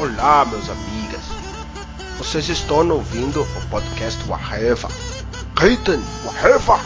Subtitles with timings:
[0.00, 1.24] Olá, meus amigas.
[2.18, 4.86] Vocês estão ouvindo o podcast Waheva.
[5.58, 6.78] Reiten Waheva.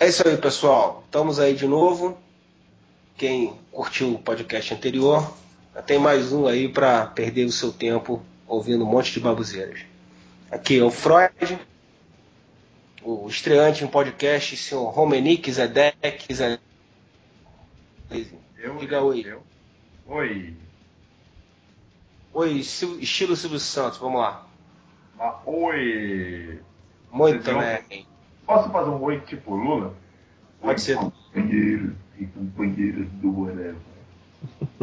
[0.00, 1.04] É isso aí, pessoal.
[1.06, 2.18] Estamos aí de novo.
[3.16, 5.32] Quem curtiu o podcast anterior,
[5.86, 9.80] tem mais um aí para perder o seu tempo ouvindo um monte de babuzeiras.
[10.50, 11.58] Aqui é o Freud,
[13.02, 16.62] o estreante em podcast, senhor Romenick Zedek Zedek.
[18.56, 19.22] Eu, Diga eu, oi.
[19.26, 19.42] eu.
[20.06, 20.54] Oi.
[22.32, 24.46] Oi, estilo Silvio Santos, vamos lá.
[25.18, 26.60] Ah, oi.
[27.12, 27.42] Muito
[27.88, 28.06] bem.
[28.46, 29.94] Posso fazer um oi tipo Lula?
[30.60, 30.96] Pode oi, ser.
[30.96, 33.76] companheiros e companheiras do whatever.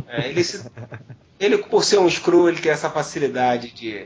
[0.08, 0.70] É, ele, se-
[1.40, 4.06] ele, por ser um screw, ele tem essa facilidade de,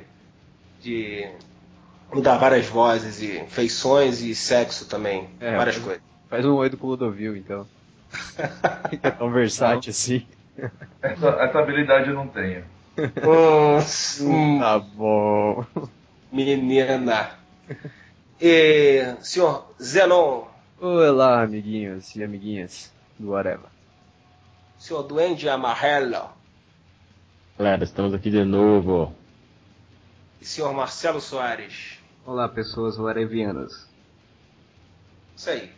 [0.81, 1.29] de
[2.13, 5.29] mudar várias vozes e feições e sexo também.
[5.39, 6.03] É, várias mas- coisas.
[6.29, 7.65] Faz um oi do Clodovil, então.
[8.89, 10.25] Fica tão versátil assim.
[11.01, 12.63] Essa, essa habilidade eu não tenho.
[14.21, 15.65] Hum, Tá bom.
[16.31, 17.31] menina.
[18.41, 20.43] E, senhor Zenon,
[20.81, 23.67] Olá, amiguinhos e amiguinhas do Whatever.
[24.77, 26.29] senhor Duende Amarelo
[27.59, 29.13] Galera, estamos aqui de novo.
[30.39, 31.99] e senhor Marcelo Soares.
[32.25, 33.85] Olá, pessoas whatevianas.
[35.35, 35.69] Isso aí.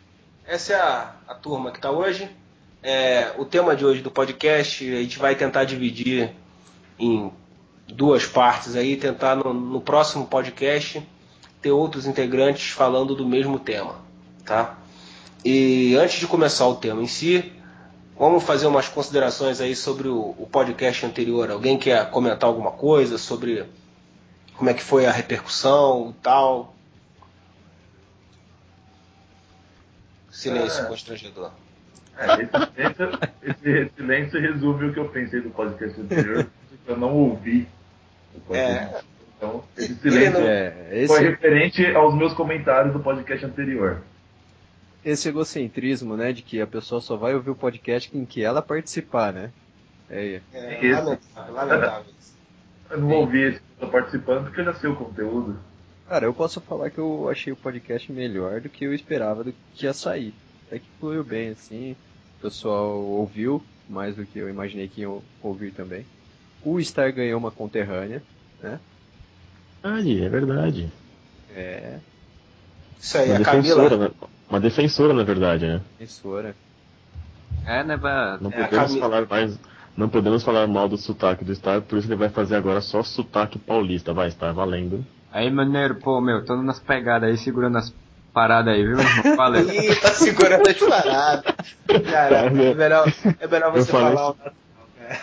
[0.46, 2.30] Essa é a, a turma que está hoje.
[2.84, 6.30] É, o tema de hoje do podcast a gente vai tentar dividir
[7.00, 7.32] em
[7.88, 11.04] duas partes aí, tentar no, no próximo podcast
[11.60, 13.96] ter outros integrantes falando do mesmo tema,
[14.44, 14.78] tá?
[15.44, 17.52] E antes de começar o tema em si,
[18.18, 21.50] vamos fazer umas considerações aí sobre o, o podcast anterior.
[21.50, 23.64] Alguém quer comentar alguma coisa sobre
[24.56, 26.74] como é que foi a repercussão e tal?
[30.30, 30.86] Silêncio É.
[30.86, 31.50] constrangedor.
[32.18, 36.46] É, esse, silêncio, esse silêncio resume o que eu pensei do podcast anterior,
[36.84, 37.66] que eu não ouvi
[38.34, 38.94] o podcast.
[38.96, 39.00] É.
[39.36, 40.70] Então, esse silêncio não- É,
[41.06, 44.02] foi esse, referente aos meus comentários do podcast anterior.
[45.04, 48.62] Esse egocentrismo, né, de que a pessoa só vai ouvir o podcast em que ela
[48.62, 49.50] participar, né?
[50.10, 51.02] É, É, Isso.
[51.04, 52.12] lamentável, lamentável.
[52.90, 55.58] Eu não ouvi esse que eu tô participando porque eu já sei o conteúdo.
[56.08, 59.54] Cara, eu posso falar que eu achei o podcast melhor do que eu esperava do
[59.74, 60.34] que ia sair.
[60.66, 61.96] Até que fluiu bem, assim.
[62.38, 66.04] O pessoal ouviu mais do que eu imaginei que iam ouvir também.
[66.62, 68.22] O Star ganhou uma conterrânea,
[68.62, 68.78] né?
[69.82, 70.92] Verdade, é verdade.
[71.54, 71.98] É,
[73.00, 73.96] Isso aí, Uma a Camila.
[73.96, 74.10] né?
[74.52, 75.80] Uma defensora, na verdade, né?
[75.98, 76.54] emissora.
[77.66, 78.36] É, né, pra...
[78.38, 79.58] Não É, podemos falar mais.
[79.96, 83.02] Não podemos falar mal do sotaque do Star, por isso ele vai fazer agora só
[83.02, 84.12] sotaque paulista.
[84.12, 85.06] Vai, Star, valendo.
[85.32, 87.94] Aí, maneiro, pô, meu, tô nas pegadas aí, segurando as
[88.34, 89.36] paradas aí, viu, irmão?
[89.36, 89.64] Valeu.
[89.72, 91.54] Ih, tá segurando as paradas.
[92.10, 93.10] Cara, é melhor,
[93.40, 94.36] é melhor você falar o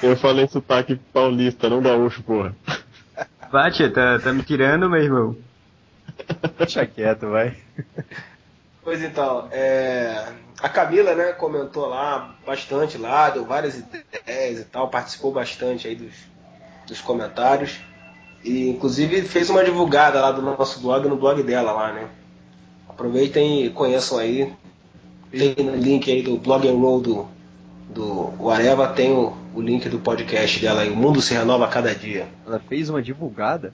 [0.01, 2.55] Eu falei sotaque paulista, não gaúcho, porra.
[3.51, 5.35] Bate, tá, tá me tirando, meu irmão.
[6.57, 7.55] Deixa quieto, vai.
[8.89, 10.29] Pois então, é,
[10.59, 15.93] a Camila, né, comentou lá bastante lá, deu várias ideias e tal, participou bastante aí
[15.93, 16.15] dos,
[16.87, 17.77] dos comentários.
[18.43, 22.07] E inclusive fez uma divulgada lá do nosso blog no blog dela lá, né?
[22.89, 24.51] Aproveitem e conheçam aí.
[25.29, 27.27] Tem o link aí do blog and roll do,
[27.87, 31.69] do Areva, tem o, o link do podcast dela aí, O Mundo se Renova a
[31.69, 32.27] Cada Dia.
[32.43, 33.71] Ela fez uma divulgada?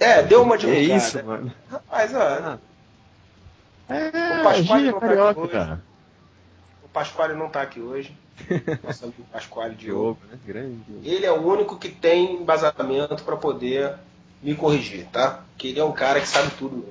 [0.00, 0.94] É, deu uma divulgada.
[0.94, 1.52] isso, mano?
[1.70, 2.58] Rapaz, ó, Ah,
[3.88, 5.82] É, O Pasquale não tá aqui cara.
[6.84, 8.16] o Pasquale não tá aqui hoje.
[8.84, 10.18] Nosso amigo Pasquale Diogo.
[10.20, 10.38] Diogo, né?
[10.46, 11.08] Grande.
[11.08, 13.94] Ele é o único que tem embasamento para poder
[14.42, 15.44] me corrigir, tá?
[15.56, 16.86] Que ele é um cara que sabe tudo.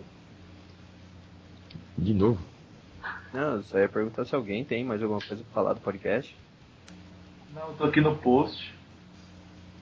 [1.98, 2.40] De novo.
[3.34, 6.36] Não, eu só ia perguntar se alguém tem mais alguma coisa pra falar do podcast.
[7.54, 8.74] Não, eu tô aqui no post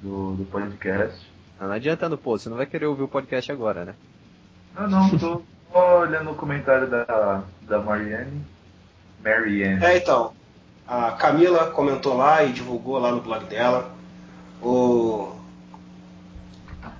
[0.01, 1.19] do, do podcast.
[1.59, 3.95] Ah, não adianta no post, você não vai querer ouvir o podcast agora, né?
[4.75, 5.41] Não, não, tô
[5.73, 8.45] olhando o comentário da, da Marianne.
[9.23, 9.83] Marianne.
[9.83, 10.33] É, então.
[10.87, 13.89] A Camila comentou lá e divulgou lá no blog dela.
[14.61, 15.33] O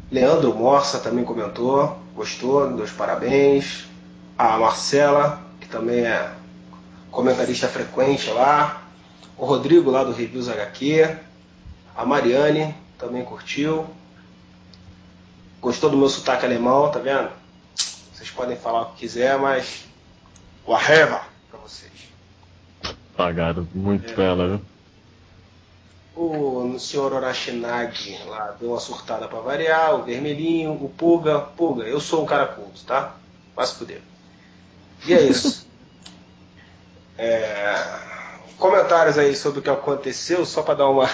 [0.09, 3.85] Leandro Morsa também comentou, gostou, deu os parabéns.
[4.37, 6.31] A Marcela, que também é
[7.11, 8.81] comentarista frequente lá.
[9.37, 11.17] O Rodrigo lá do Reviews HQ.
[11.95, 13.85] A Mariane também curtiu.
[15.61, 17.29] Gostou do meu sotaque alemão, tá vendo?
[18.13, 19.85] Vocês podem falar o que quiser, mas.
[20.67, 21.91] Waheva pra vocês.
[23.17, 24.13] Pagaram muito É.
[24.13, 24.61] pra ela, viu?
[26.15, 31.39] o senhor Orashinagi lá deu uma surtada pra variar, o vermelhinho, o Pulga.
[31.39, 33.15] Pulga, eu sou um cara culto, tá?
[33.55, 34.01] Vai se fuder.
[35.05, 35.67] E é isso.
[37.15, 37.75] É,
[38.57, 41.07] comentários aí sobre o que aconteceu, só para dar uma.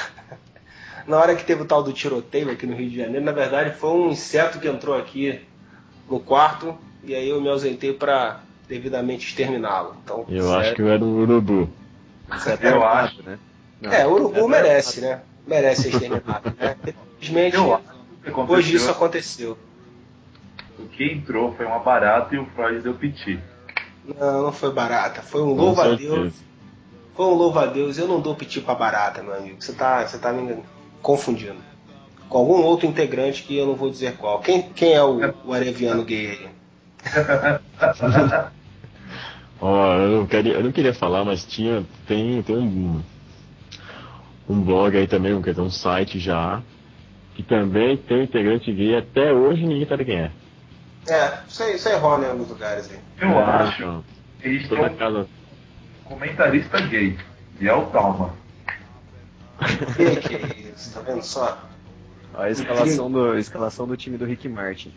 [1.06, 3.78] Na hora que teve o tal do tiroteio aqui no Rio de Janeiro, na verdade
[3.78, 5.46] foi um inseto que entrou aqui
[6.10, 9.96] no quarto e aí eu me ausentei para devidamente exterminá-lo.
[10.04, 10.60] Então, Eu Certo.
[10.60, 11.70] acho que eu era um urubu.
[12.40, 13.24] Certo, Eu errado, acho.
[13.24, 13.40] né?
[13.82, 15.22] Não, é, o urubu certo, merece, né?
[15.48, 16.54] Merece ser exterminado.
[16.60, 16.76] Né?
[17.22, 17.58] Infelizmente,
[18.48, 19.58] hoje isso aconteceu.
[20.78, 23.40] o que entrou foi uma barata e o Freud deu piti.
[24.20, 25.22] Não, não foi barata.
[25.22, 26.14] Foi um Com louva-a-Deus.
[26.34, 26.50] certeza.
[27.16, 27.98] Foi um louva-a-Deus.
[27.98, 29.62] Eu não dou piti pra barata, meu amigo.
[29.62, 30.58] Você tá, você tá me
[31.02, 31.58] confundindo.
[32.30, 34.40] Com algum outro integrante que eu não vou dizer qual.
[34.40, 36.50] Quem, quem é o, o areviano gay aí?
[39.62, 43.02] Ó, eu não, queria, eu não queria falar, mas tinha, tem, tem um,
[44.50, 46.62] um blog aí também, um, quer dizer, um site já,
[47.36, 50.32] que também tem um integrante gay, até hoje ninguém sabe quem é.
[51.08, 53.00] É, isso aí, isso aí rola em alguns lugares aí.
[53.22, 54.04] Eu É, acho então,
[54.42, 55.20] eles Toda têm casa.
[56.06, 57.18] um comentarista gay.
[57.60, 58.34] E é o Talma.
[59.98, 60.94] Que que é isso?
[60.94, 61.58] Tá vendo só?
[62.34, 64.94] Ó, a escalação do, a escalação do time do Rick Martin.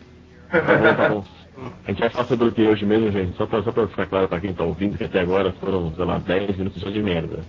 [0.49, 1.25] Tá bom, tá bom.
[1.57, 3.37] A gente vai falar sobre o que hoje mesmo, gente?
[3.37, 6.05] Só pra, só pra ficar claro pra quem tá ouvindo, que até agora foram, sei
[6.05, 7.39] lá, 10 minutos só de merda.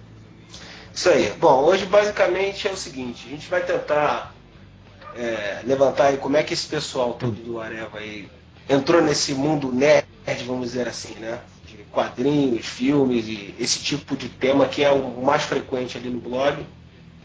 [0.93, 1.33] Isso aí.
[1.41, 4.35] Bom, hoje basicamente é o seguinte, a gente vai tentar
[5.17, 8.29] é, levantar aí como é que esse pessoal todo do Areva aí
[8.69, 10.07] entrou nesse mundo nerd,
[10.47, 11.41] vamos dizer assim, né?
[11.67, 16.21] De quadrinhos, filmes e esse tipo de tema que é o mais frequente ali no
[16.21, 16.65] blog,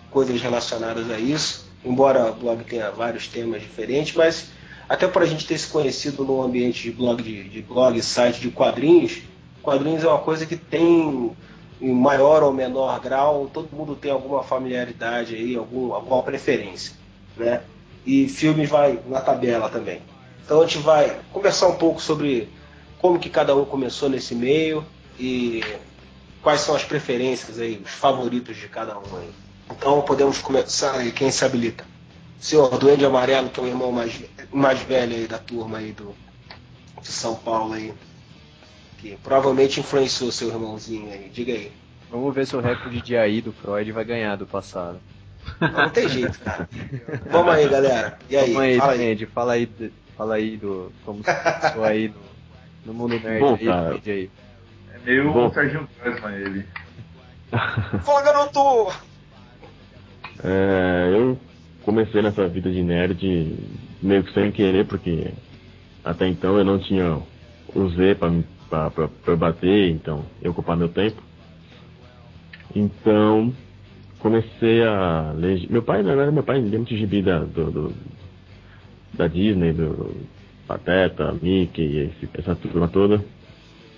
[0.10, 1.68] coisas relacionadas a isso.
[1.84, 4.50] Embora o blog tenha vários temas diferentes, mas
[4.90, 8.42] até para a gente ter se conhecido no ambiente de blog, de, de blog, site
[8.42, 9.22] de quadrinhos,
[9.62, 11.32] quadrinhos é uma coisa que tem
[11.80, 16.94] em maior ou menor grau, todo mundo tem alguma familiaridade aí, algum, alguma preferência,
[17.38, 17.62] né?
[18.06, 20.02] E filmes vai na tabela também.
[20.44, 22.50] Então a gente vai conversar um pouco sobre
[23.00, 24.84] como que cada um começou nesse meio
[25.20, 25.64] e
[26.42, 29.30] quais são as preferências aí, os favoritos de cada um aí.
[29.72, 31.86] Então podemos começar aí, quem se habilita?
[32.40, 34.14] Senhor Duende Amarelo, que é o irmão mais,
[34.52, 36.16] mais velho aí da turma aí do,
[37.02, 37.94] de São Paulo aí,
[38.98, 41.72] que provavelmente influenciou seu irmãozinho aí, diga aí.
[42.12, 45.00] Vamos ver se o recorde de AI do Freud vai ganhar do passado.
[45.60, 46.68] Não, não tem jeito, cara.
[47.30, 48.18] Vamos aí, galera.
[48.30, 48.54] E aí?
[48.54, 49.12] Vamos aí, Fala aí.
[49.12, 49.70] Andy, fala aí,
[50.18, 50.92] fala aí do.
[51.06, 52.16] Como você começou aí no,
[52.86, 53.96] no mundo nerd Bom, aí, cara.
[53.96, 54.30] Andy aí.
[54.94, 55.48] É meio Bom.
[55.48, 56.66] o Serginho Grossman ele.
[58.04, 58.94] Fala, garoto!
[60.44, 61.38] É, eu
[61.84, 63.56] comecei nessa vida de nerd
[64.02, 65.32] meio que sem querer, porque
[66.04, 67.22] até então eu não tinha
[67.76, 68.18] o Z
[69.28, 71.22] eu bater, então eu ocupar meu tempo.
[72.76, 73.54] Então
[74.20, 75.66] comecei a ler.
[75.70, 77.96] Meu pai, na verdade, meu pai lia muito gibi da, do, do-
[79.14, 80.16] da Disney, do
[80.68, 83.24] Pateta, Mickey, essa turma toda.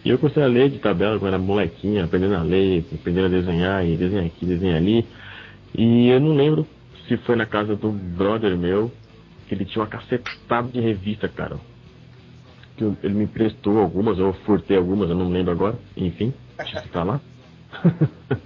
[0.03, 3.29] E eu comecei a ler de tabela quando era molequinha, aprendendo a ler, aprendendo a
[3.29, 5.05] desenhar, e desenhar aqui, desenhar ali.
[5.77, 6.65] E eu não lembro
[7.07, 8.91] se foi na casa do brother meu,
[9.51, 11.57] que ele tinha uma cacetada de revista, cara.
[12.77, 15.77] Que eu- ele me emprestou algumas, eu furtei algumas, eu não lembro agora.
[15.97, 16.33] Enfim,
[16.89, 17.19] tá lá.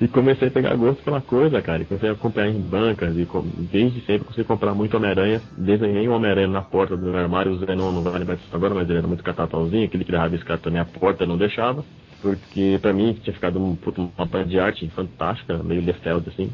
[0.00, 1.82] e comecei a pegar gosto pela coisa, cara.
[1.82, 3.24] E comecei a acompanhar em bancas, e
[3.70, 5.40] desde sempre comecei a comprar muito Homem-Aranha.
[5.56, 8.74] Desenhei um Homem-Aranha na porta do meu armário, o Zenon não vai lembrar disso agora,
[8.74, 11.84] mas ele era muito catatauzinho, aquele que rabiscava também a porta não deixava.
[12.20, 16.50] Porque pra mim tinha ficado um, puta, uma de arte fantástica, meio Lefeld assim.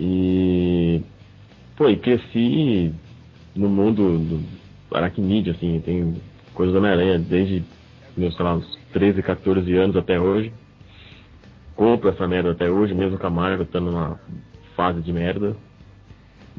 [0.00, 1.02] E
[1.78, 2.92] pô, e cresci
[3.54, 6.20] no mundo do aracnídeo, assim, tem
[6.52, 7.64] coisas do Homem-Aranha desde
[8.16, 10.52] meus, sei lá, uns 13, 14 anos até hoje.
[11.76, 14.18] Compro essa merda até hoje, mesmo com a Marvel estando numa
[14.74, 15.56] fase de merda.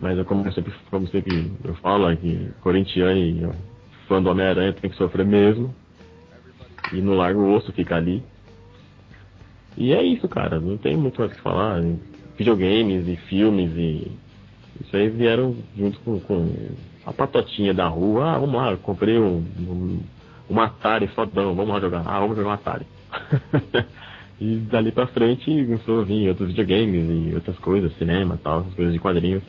[0.02, 3.50] Mas é como sempre, como sempre eu falo, é que corintiano e
[4.08, 5.76] fã do Homem-Aranha tem que sofrer mesmo.
[6.94, 8.24] E não larga o osso, fica ali.
[9.76, 11.82] E é isso, cara, não tem muito mais o que falar.
[12.38, 14.10] Videogames e filmes e.
[14.82, 16.56] Isso aí vieram junto com, com
[17.06, 18.32] a patotinha da rua.
[18.32, 20.00] Ah, vamos lá, comprei um, um,
[20.50, 22.04] um Atari fodão, vamos lá jogar.
[22.06, 22.86] Ah, vamos jogar um Atari.
[24.40, 28.62] e dali pra frente começou a vir outros videogames e outras coisas, cinema e tal,
[28.62, 29.44] essas coisas de quadrinhos.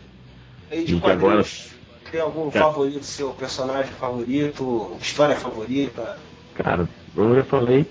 [0.70, 1.70] E de E que agora- quadrinhos,
[2.10, 2.64] tem algum Cara.
[2.66, 6.18] favorito, seu personagem favorito, história favorita?
[6.54, 7.86] Cara, como eu já falei,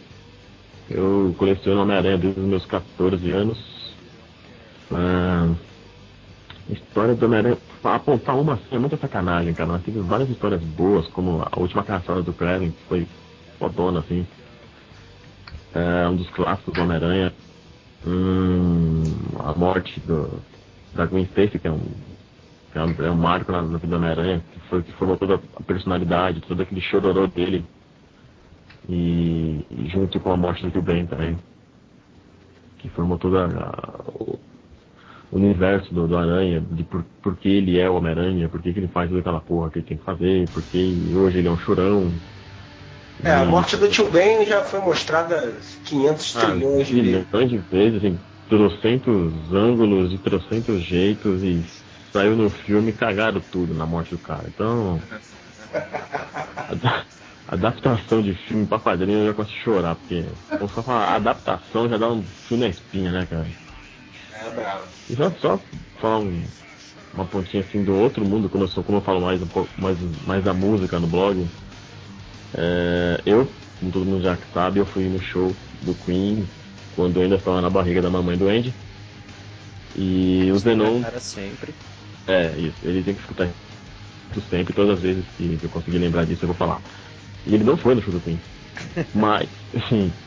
[0.89, 3.57] eu coleciono Homem-Aranha desde os meus 14 anos.
[4.91, 5.47] Ah,
[6.73, 9.73] história do Homem-Aranha, apontar uma assim é muita sacanagem, cara.
[9.73, 13.07] Nós tivemos várias histórias boas, como a última caçada do Kraven, que foi
[13.57, 14.25] fodona, assim.
[15.73, 17.33] É um dos clássicos do Homem-Aranha.
[18.05, 19.03] Hum,
[19.39, 20.39] a morte do,
[20.93, 21.79] da Gwen Stacy, que é um,
[22.71, 25.35] que é um, é um marco na, vida do Homem-Aranha, que, foi, que formou toda
[25.35, 27.65] a personalidade, todo aquele chororô dele.
[28.87, 31.37] E, e junto com a morte do Tio Ben também.
[32.79, 33.99] Que formou toda a,
[35.31, 38.79] universo do, do Aranha, de por, por que ele é o Homem-Aranha, por que, que
[38.79, 41.57] ele faz toda aquela porra que ele tem que fazer, porque hoje ele é um
[41.59, 42.13] chorão.
[43.23, 47.25] É, a E- morte do tio Ben já foi mostrada 500 ah, trilhões de vezes.
[47.33, 51.63] milhões de vezes, assim, trocentos ângulos, de trocentos jeitos e
[52.13, 54.47] saiu no filme e cagaram tudo na morte do cara.
[54.47, 54.99] Então,
[57.47, 60.23] adaptação de filme pra quadrinho eu já gosto de chorar, porque
[60.57, 63.47] vamos só falar, a adaptação já dá um fio na espinha, né, cara?
[64.39, 64.97] É bravo.
[65.09, 65.69] E só, só
[65.99, 66.53] falar um-
[67.13, 69.73] uma pontinha assim do outro mundo, como eu sou, como eu falo mais um pouco
[69.81, 71.51] mais, mais da música no blog.
[72.57, 76.51] é, eu, como todo mundo já sabe, eu fui no show do Queen
[76.91, 78.77] quando eu ainda estava na barriga da mamãe do Andy.
[79.93, 81.79] E o Zenon, Cara, sempre.
[82.27, 83.55] é isso, ele tem que escutar
[84.35, 86.83] isso sempre, todas as vezes que eu conseguir lembrar disso eu vou falar.
[87.45, 88.43] E ele não foi no show do Queen.
[89.13, 90.19] Mas, assim,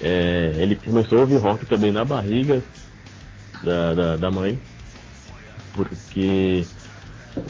[0.00, 2.66] é, ele começou a ouvir rock também na barriga
[3.62, 4.58] da, da, da mãe,
[5.74, 6.66] porque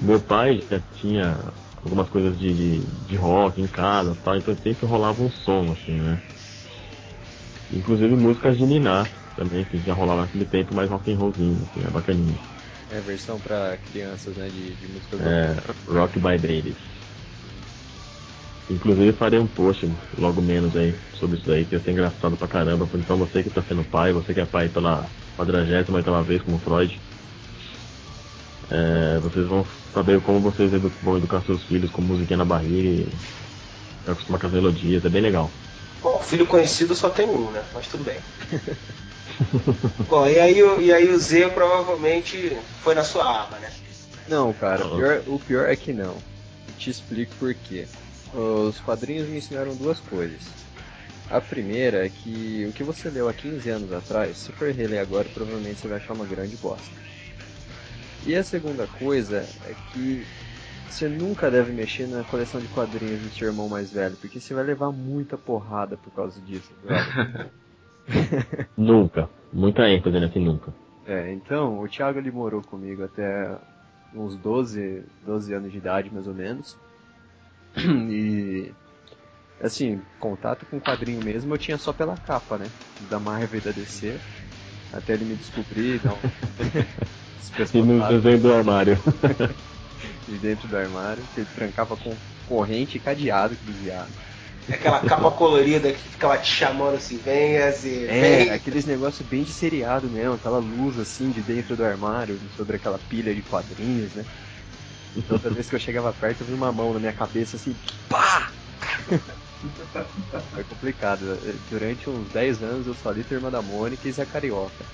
[0.00, 1.36] meu pai já tinha
[1.82, 5.72] algumas coisas de, de, de rock em casa e tal, então sempre rolava um som,
[5.72, 6.18] assim, né?
[7.72, 9.04] Inclusive músicas de Niná
[9.36, 12.38] também, que já rolava naquele tempo, mais rock and rollzinho, assim, é bacaninha.
[12.90, 14.48] É a versão pra crianças, né?
[14.48, 16.76] De, de música É, Rock by Babies.
[18.68, 22.48] Inclusive farei um post logo menos aí sobre isso aí, que ia ser engraçado pra
[22.48, 22.88] caramba.
[22.94, 26.58] Então você que tá sendo pai, você que é pai pela quadragésima oitava vez como
[26.58, 27.00] Freud,
[28.68, 32.88] é, vocês vão saber como vocês edu vão educar seus filhos com musiquinha na barriga
[32.88, 35.50] e acostumar com as melodias, é bem legal.
[36.02, 37.62] Bom, filho conhecido só tem um, né?
[37.72, 38.18] Mas tudo bem.
[40.08, 43.70] Bom, e aí, o- e aí o Z provavelmente foi na sua aba, né?
[44.28, 44.94] Não, cara, Não.
[44.94, 46.16] o pior, o pior é que não.
[46.78, 47.86] Te explico por quê.
[48.36, 50.42] Os quadrinhos me ensinaram duas coisas.
[51.30, 55.00] A primeira é que o que você leu há 15 anos atrás, se for reler
[55.00, 56.94] agora, provavelmente você vai achar uma grande bosta.
[58.26, 60.24] E a segunda coisa é que
[60.88, 64.54] você nunca deve mexer na coleção de quadrinhos do seu irmão mais velho, porque você
[64.54, 66.72] vai levar muita porrada por causa disso.
[66.82, 67.50] brother.
[68.76, 69.28] Nunca.
[69.52, 70.72] Muita ênfase nesse nunca.
[71.06, 73.56] É, então, o Thiago ele morou comigo até
[74.14, 76.76] uns 12, 12 anos de idade, mais ou menos.
[78.10, 78.72] E,
[79.62, 82.70] assim, contato com quadrinho mesmo eu tinha só pela capa, né?
[83.10, 84.18] Da Marvel e da DC.
[84.92, 86.16] Até ele me descobrir, um...
[87.72, 88.98] E no desenho do armário.
[90.28, 92.12] de dentro do armário, que ele trancava com
[92.48, 94.10] corrente e cadeado, que viado.
[94.68, 99.52] Aquela capa colorida que ficava te chamando assim, venha Z, É, aqueles negócios bem de
[99.52, 104.24] seriado mesmo, aquela luz assim de dentro do armário, sobre aquela pilha de quadrinhos, né?
[105.16, 107.74] E toda vez que eu chegava perto eu vi uma mão na minha cabeça assim,
[108.08, 108.52] pá!
[110.52, 111.38] Foi complicado.
[111.70, 114.84] Durante uns 10 anos eu só li Turma da Mônica e Zé Carioca.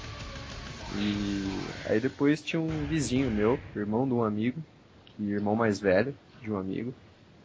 [0.94, 1.40] E
[1.84, 4.62] aí depois tinha um vizinho meu, irmão de um amigo,
[5.06, 6.94] que irmão mais velho de um amigo,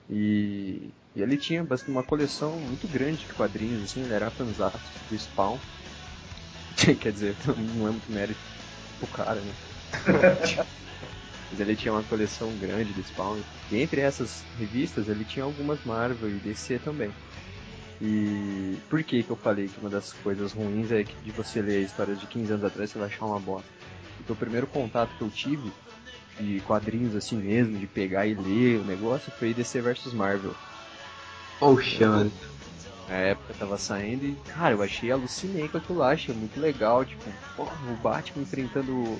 [0.09, 4.79] e, e ele tinha uma coleção muito grande de quadrinhos, assim, ele era fanzaço
[5.09, 5.57] do Spawn.
[7.01, 8.39] Quer dizer, não é muito mérito
[8.99, 9.53] pro cara, né?
[11.49, 13.39] Mas ele tinha uma coleção grande de Spawn.
[13.71, 17.11] E entre essas revistas ele tinha algumas Marvel e DC também.
[18.01, 21.61] E por que que eu falei que uma das coisas ruins é que de você
[21.61, 23.67] ler a história de 15 anos atrás você vai achar uma bosta?
[24.17, 25.71] Porque o primeiro contato que eu tive
[26.39, 30.53] de quadrinhos assim mesmo, de pegar e ler o negócio, foi DC vs Marvel.
[31.59, 32.31] Poxa, mano.
[33.07, 37.05] Na época tava saindo e, cara, eu achei, alucinei com aquilo lá, achei muito legal,
[37.05, 37.23] tipo,
[37.55, 39.17] porra, o Batman enfrentando.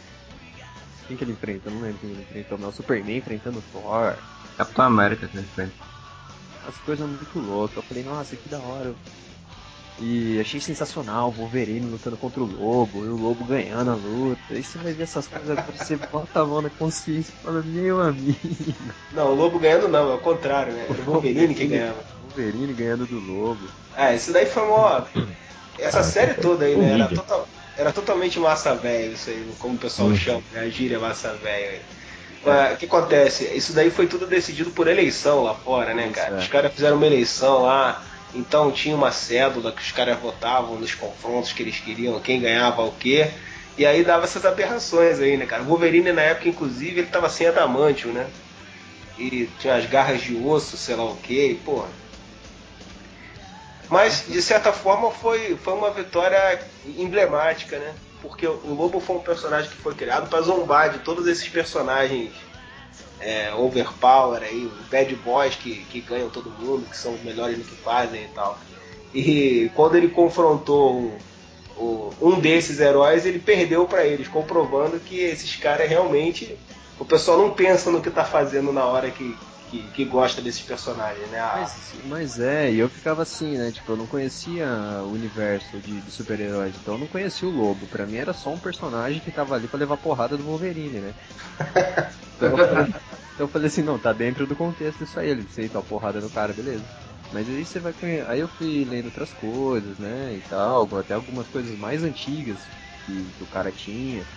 [1.08, 1.70] Quem que ele enfrenta?
[1.70, 4.16] Eu não lembro quem ele enfrentou, mas o Superman enfrentando o Thor.
[4.58, 5.70] Capitão América, que ele fez.
[6.68, 7.78] As coisas muito loucas.
[7.78, 8.94] Eu falei, nossa, que da hora.
[10.00, 14.42] E achei sensacional o Wolverine lutando contra o Lobo, e o Lobo ganhando a luta.
[14.52, 17.64] Aí você vai ver essas coisas agora, você bota a mão na consciência e fala,
[17.64, 18.38] meu amigo.
[19.12, 20.86] Não, o Lobo ganhando não, é o contrário, né?
[20.88, 22.04] Era o Wolverine que ganhava.
[22.28, 23.66] Wolverine ganhando do Lobo.
[23.96, 25.08] Ah, isso daí foi uma.
[25.80, 26.94] Essa série toda aí, né?
[26.94, 27.48] Era, total...
[27.78, 30.16] era totalmente massa velho, isso aí, como o pessoal Hum.
[30.16, 30.62] chama, né?
[30.62, 31.80] A gíria massa velho
[32.74, 33.46] o que acontece?
[33.56, 36.36] Isso daí foi tudo decidido por eleição lá fora, né, cara?
[36.36, 36.38] é.
[36.40, 38.04] Os caras fizeram uma eleição lá,
[38.34, 42.84] então tinha uma cédula que os caras votavam nos confrontos que eles queriam, quem ganhava
[42.84, 43.28] o quê.
[43.78, 45.62] E aí dava essas aberrações aí, né, cara?
[45.64, 48.26] O Wolverine na época, inclusive, ele tava sem adamantio, né?
[49.18, 51.88] E tinha as garras de osso, sei lá o quê, e, porra.
[53.90, 57.94] Mas, de certa forma, foi, foi uma vitória emblemática, né?
[58.22, 62.32] porque o Lobo foi um personagem que foi criado para zombar de todos esses personagens
[63.20, 67.64] é, overpower aí, bad boys que, que ganham todo mundo, que são os melhores no
[67.64, 68.58] que fazem e tal.
[69.14, 71.18] E quando ele confrontou
[72.22, 76.58] um desses heróis, ele perdeu para eles, comprovando que esses caras realmente.
[77.00, 80.64] O pessoal não pensa no que tá fazendo na hora que, que, que gosta desses
[80.64, 81.40] personagens, né?
[81.40, 83.72] Ah, Mas, mas é, e eu ficava assim, né?
[83.72, 84.68] Tipo, eu não conhecia
[85.04, 87.88] o universo de, de super-heróis, então eu não conhecia o Lobo.
[87.88, 91.16] Pra mim era só um personagem que tava ali pra levar porrada do Wolverine, né?
[92.36, 92.86] Então eu falei,
[93.34, 96.22] então eu falei assim, não, tá dentro do contexto isso aí, ele aceita a porrada
[96.22, 96.88] do cara, beleza.
[97.30, 97.94] Mas aí você vai
[98.28, 100.36] Aí eu fui lendo outras coisas, né?
[100.38, 102.72] E tal, até algumas coisas mais antigas
[103.06, 104.28] que, que o cara tinha.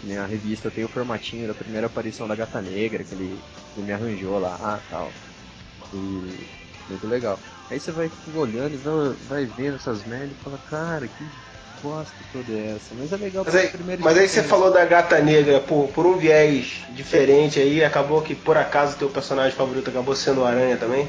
[0.00, 3.40] Que nem a revista tem o formatinho da primeira aparição da Gata Negra, que ele,
[3.76, 5.12] ele me arranjou lá e tal.
[5.92, 6.22] E
[6.88, 7.38] muito legal.
[7.70, 11.26] Aí você vai olhando e vai, vai vendo essas merdas e fala, cara, que
[11.82, 12.94] bosta toda é essa.
[12.94, 16.06] Mas é legal Mas pela aí, mas aí você falou da gata negra por, por
[16.06, 20.76] um viés diferente aí, acabou que por acaso teu personagem favorito acabou sendo o Aranha
[20.76, 21.08] também?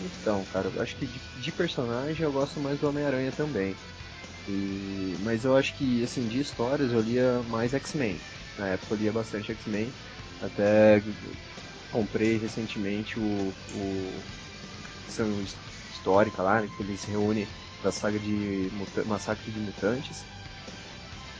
[0.00, 3.76] Então, cara, eu acho que de, de personagem eu gosto mais do Homem-Aranha também.
[4.52, 8.24] E, mas eu acho que, assim, de histórias eu lia mais X-Men.
[8.56, 9.96] Na época eu lia bastante X-Men.
[10.40, 11.02] Até
[11.90, 14.24] comprei recentemente o, o
[15.04, 15.42] edição
[15.90, 17.50] histórica lá, que eles se reúnem
[17.82, 20.28] da saga de Muta- Massacre de Mutantes.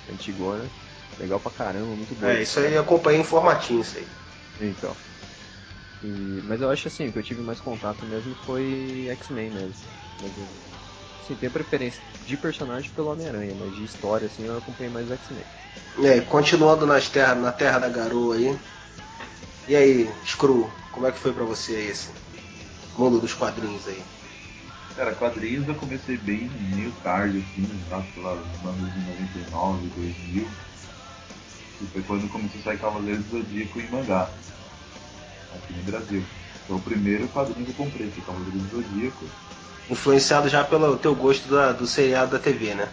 [0.07, 0.71] Antigona.
[1.17, 2.29] Legal pra caramba, muito bom.
[2.29, 4.09] É, isso aí eu acompanhei em formatinho isso aí.
[4.61, 4.97] Então.
[6.03, 9.89] E- mas eu acho assim, o que eu tive mais contato mesmo foi X-Men mesmo.
[11.23, 15.45] Assim, tenho preferência de personagem pelo Homem-Aranha, mas de história assim eu acompanhei mais X-Men.
[15.99, 18.59] E aí, continuando nas terra, na Terra da Garoa aí.
[19.69, 22.11] E aí, Screw, como é que foi pra você esse
[22.97, 24.03] mundo dos quadrinhos aí?
[24.97, 30.47] Cara, quadrinhos eu comecei bem meio tarde, assim, lá pelas anos de 99, 2000.
[31.81, 34.31] E foi quando começou a sair Cavaleiros do Zodíaco em mangá,
[35.55, 36.23] aqui no Brasil.
[36.67, 39.50] Foi o primeiro quadrinho que eu comprei, foi Cavaleiros do Zodíaco.
[39.89, 42.93] Influenciado já pelo teu gosto da- do seriado da TV, né?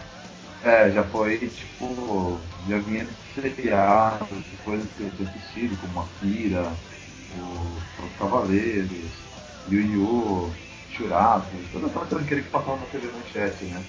[0.59, 5.99] É, já foi tipo, já vinha de seriado, de coisas que eu tinha assistido, como
[5.99, 6.83] Akira,
[7.29, 9.29] os Cavaleiros,
[9.67, 13.87] Yu-Yu, Churato, toda aquela tranqueira que passava na TV Manchete, né?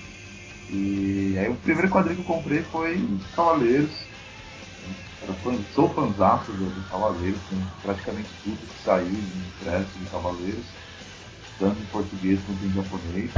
[0.68, 4.12] E aí o primeiro quadrinho que eu comprei foi Cavaleiros.
[5.42, 10.78] Fã, sou fãzaço do, Cavaleiros, tem praticamente tudo que saiu impresso de Cavaleiros,
[11.58, 13.30] tanto em português quanto em japonês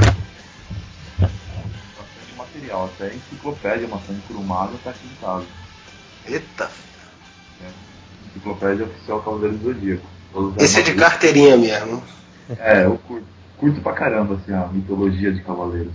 [1.20, 5.46] bastante material, até enciclopédia, maçã curumada tá aqui em casa.
[6.26, 6.70] Eita!
[7.60, 7.68] Né?
[8.28, 10.06] Enciclopédia oficial Cavaleiro do Zodíaco.
[10.58, 12.02] Esse é de carteirinha mesmo.
[12.58, 13.26] É, eu curto,
[13.58, 15.94] curto pra caramba assim, a mitologia de Cavaleiros.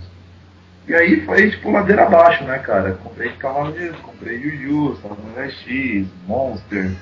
[0.88, 2.94] E aí foi tipo ladeira abaixo, né, cara?
[2.94, 6.92] Comprei Cavaleiros, comprei Yu-Yu, Samurai X, Monster.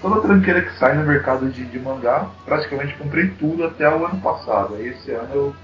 [0.00, 4.20] Toda tranqueira que sai no mercado de, de mangá, praticamente comprei tudo até o ano
[4.20, 4.74] passado.
[4.74, 5.56] Aí esse ano eu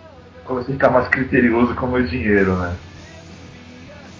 [0.44, 2.76] comecei a ficar mais criterioso com o meu dinheiro, né?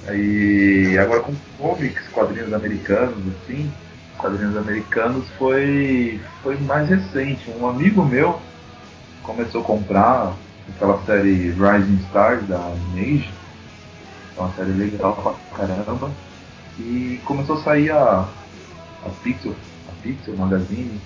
[0.08, 3.70] Aí agora com comics, quadrinhos americanos, assim,
[4.16, 7.50] quadrinhos americanos foi, foi mais recente.
[7.58, 8.40] Um amigo meu
[9.22, 10.34] começou a comprar
[10.74, 13.30] aquela série Rising Stars da Image,
[14.37, 15.14] é uma série legal
[15.52, 16.11] pra caramba,
[16.78, 18.28] e começou a sair a,
[19.04, 19.54] a Pixel,
[20.09, 20.99] Pixel Magazine.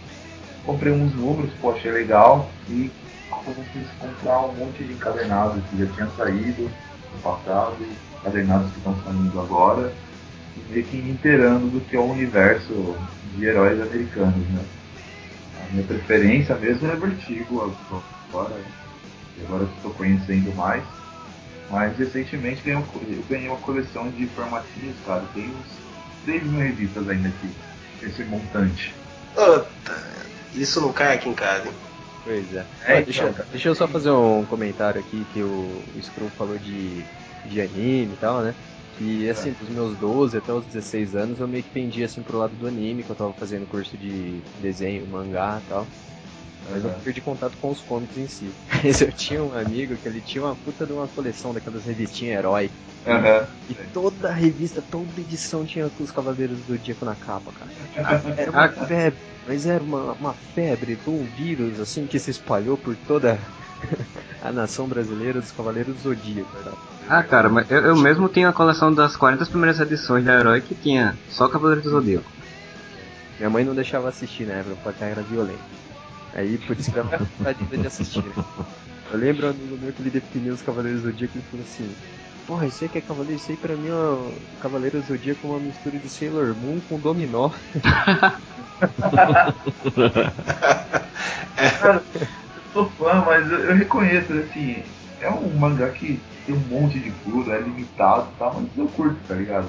[0.65, 2.89] Comprei uns números, pô, achei legal e
[3.29, 6.71] consegui comprar um monte de encadernados que já tinha saído
[7.13, 7.77] no passado,
[8.21, 9.93] encadernados que estão saindo agora,
[10.57, 12.97] e meio que inteirando do que é o universo
[13.35, 14.65] de heróis americanos, né?
[15.61, 17.75] A minha preferência mesmo é Vertigo
[18.31, 18.55] agora,
[19.37, 20.85] e agora estou conhecendo mais.
[21.69, 22.85] Mas recentemente eu
[23.29, 25.25] ganhei uma coleção de formatinhos, cara.
[25.35, 27.51] Tem uns 3 mil revistas ainda aqui,
[28.07, 28.95] esse montante.
[29.35, 29.69] Puta,
[30.55, 31.75] isso não cai aqui em casa, hein?
[32.25, 32.65] Pois é.
[32.87, 36.29] É, Ah, deixa, então, deixa eu só fazer um comentário aqui que o, o Screw
[36.31, 37.03] falou de,
[37.47, 38.55] de anime e tal, né?
[38.99, 42.39] Que assim, dos meus 12 até os 16 anos eu meio que pendi assim pro
[42.39, 45.87] lado do anime, que eu tava fazendo curso de desenho, mangá e tal.
[46.71, 47.01] Mas eu Aham.
[47.03, 48.53] perdi contato com os comics em si.
[48.85, 52.39] Mas eu tinha um amigo que ele tinha uma puta de uma coleção daquelas revistinhas
[52.39, 52.71] herói.
[53.07, 53.49] Aham.
[53.69, 57.71] E toda revista, toda edição tinha os Cavaleiros do Zodíaco na capa, cara.
[58.37, 62.77] Era uma febre, mas era uma, uma febre, foi um vírus assim que se espalhou
[62.77, 63.39] por toda
[64.43, 66.79] a nação brasileira dos Cavaleiros do Zodíaco, verdade?
[67.09, 70.61] Ah, cara, mas eu, eu mesmo tenho a coleção das 40 primeiras edições da Herói
[70.61, 72.31] que tinha só Cavaleiro do Zodíaco.
[73.39, 75.63] Minha mãe não deixava assistir na época, porque era violenta.
[76.35, 78.25] Aí por isso que dava vontade de assistir.
[79.13, 81.95] Eu lembro um amigo meu que ele definiu os Cavaleiros do Zodíaco e falou assim:
[82.47, 85.51] porra, isso aí que é Cavaleiro, isso aí pra mim, ó, Cavaleiro do Zodíaco é
[85.51, 87.51] uma mistura de Sailor Moon com Dominó.
[91.81, 92.27] Cara, eu
[92.73, 94.83] sou fã, mas eu, eu reconheço, assim,
[95.21, 98.87] é um mangá que tem um monte de furo, é limitado e tal, mas eu
[98.89, 99.69] curto, tá ligado?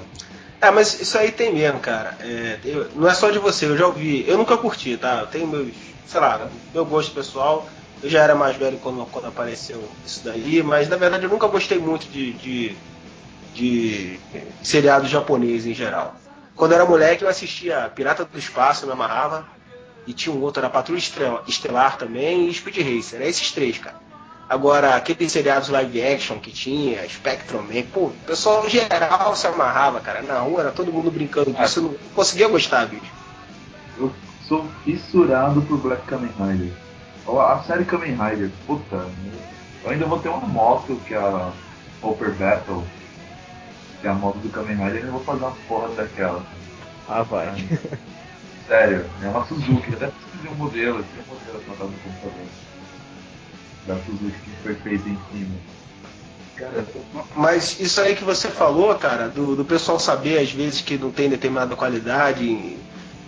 [0.66, 2.16] É, mas isso aí tem mesmo, cara.
[2.20, 4.26] É, eu- não é só de você, eu já ouvi.
[4.28, 5.20] Eu nunca curti, tá?
[5.20, 7.68] Eu tenho meus, sei lá, meu gosto pessoal.
[8.00, 11.46] Eu já era mais velho quando, quando apareceu isso daí, mas na verdade eu nunca
[11.48, 12.82] gostei muito de, de,
[13.52, 14.20] de
[14.62, 16.20] seriado japonês em geral.
[16.54, 19.48] Quando eu era moleque eu assistia Pirata do Espaço, me amarrava,
[20.06, 23.78] e tinha um outro, era Patrulha Estel- Estelar também, e Speed Racer, era esses três,
[23.78, 23.96] cara.
[24.48, 29.46] Agora, aqueles seriados live action que tinha, Spectrum Man, pô, o pessoal em geral se
[29.46, 30.22] amarrava, cara.
[30.22, 33.10] Na rua era todo mundo brincando disso, eu não conseguia gostar, bicho.
[33.98, 34.12] Eu
[34.46, 36.72] sou fissurado por Black Kamen Rider.
[37.26, 39.06] A série Kamen Rider, puta,
[39.82, 41.50] eu ainda vou ter uma moto que é a
[42.02, 42.84] Upper Battle,
[44.02, 46.44] que é a moto do Kamen Rider, e ainda vou fazer uma porra daquela.
[47.08, 47.48] Ah, vai.
[48.68, 51.76] Sério, é uma Suzuki, eu até pesquisei um modelo, eu tinha um modelo que eu
[51.76, 52.46] tava no computador.
[53.86, 55.54] Da Suzuki que foi feita em cima.
[56.56, 56.84] Cara,
[57.34, 61.10] Mas isso aí que você falou, cara, do, do pessoal saber às vezes que não
[61.10, 62.76] tem determinada qualidade,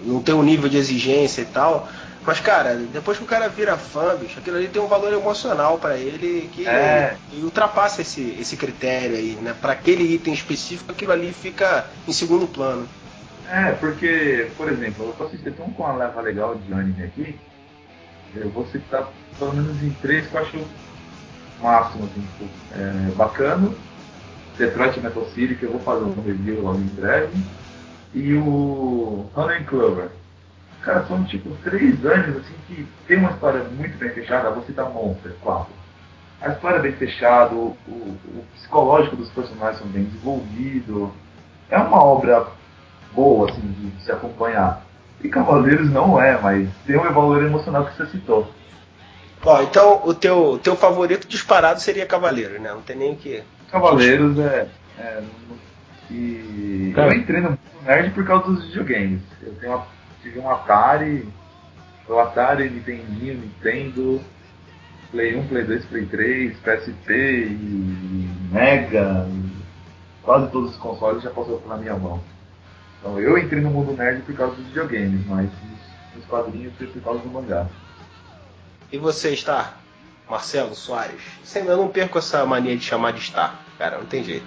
[0.05, 1.89] não tem um nível de exigência e tal.
[2.25, 5.79] Mas, cara, depois que o cara vira fã, bicho, aquilo ali tem um valor emocional
[5.79, 7.17] pra ele que, É.
[7.31, 9.55] que ultrapassa esse, esse critério aí, né?
[9.61, 12.89] Pra aquele item específico, aquilo ali fica em segundo plano.
[13.49, 17.37] É, porque, por exemplo, eu tô assistindo um com uma leva legal de anime aqui.
[18.41, 20.67] Eu vou citar pelo menos em três que eu acho
[21.61, 23.75] máximo, assim, tipo, é, bacana.
[24.57, 27.39] Detroit Metal City, que eu vou fazer um review logo em breve.
[28.15, 30.09] E o Honey Clover.
[30.83, 34.51] Cara, são tipo três animes assim que tem uma história muito bem fechada.
[34.51, 35.75] Vou citar Monster 4.
[36.41, 41.13] A história é bem fechada, o- o psicológico dos personagens são bem desenvolvido.
[41.69, 42.47] É uma obra
[43.13, 44.86] boa, assim, de se acompanhar.
[45.23, 48.49] E Cavaleiros não é, mas tem um valor emocional que você citou.
[49.45, 52.71] Ó, então o teu, o teu favorito disparado seria Cavaleiro, né?
[52.71, 53.43] Não tem nem o que.
[53.71, 54.69] Cavaleiros é.
[54.99, 55.23] é
[56.11, 57.13] e Cara.
[57.13, 59.23] eu entrei no mundo nerd por causa dos videogames.
[59.43, 59.87] Eu tenho uma,
[60.23, 61.29] tive um Atari,
[62.09, 64.21] o Atari, Nintendinho, Nintendo,
[65.11, 69.27] Play 1, Play 2, Play 3, PSP e Mega.
[69.29, 72.21] E quase todos os consoles já passaram pela minha mão.
[73.01, 76.87] Então eu entrei no mundo nerd por causa dos videogames, mas os, os quadrinhos foi
[76.87, 77.67] por causa do mangá.
[78.93, 79.75] E você está?
[80.29, 81.23] Marcelo Soares?
[81.45, 84.47] Sempre eu não perco essa mania de chamar de estar, cara, não tem jeito.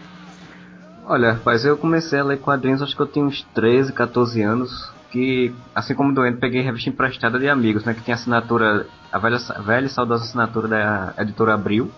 [1.06, 4.94] Olha, rapaz, eu comecei a ler quadrinhos, acho que eu tinha uns 13, 14 anos,
[5.10, 9.38] que, assim como doente, peguei revista emprestada de amigos, né, que tinha assinatura, a velha,
[9.50, 11.92] a velha e saudosa assinatura da editora Abril.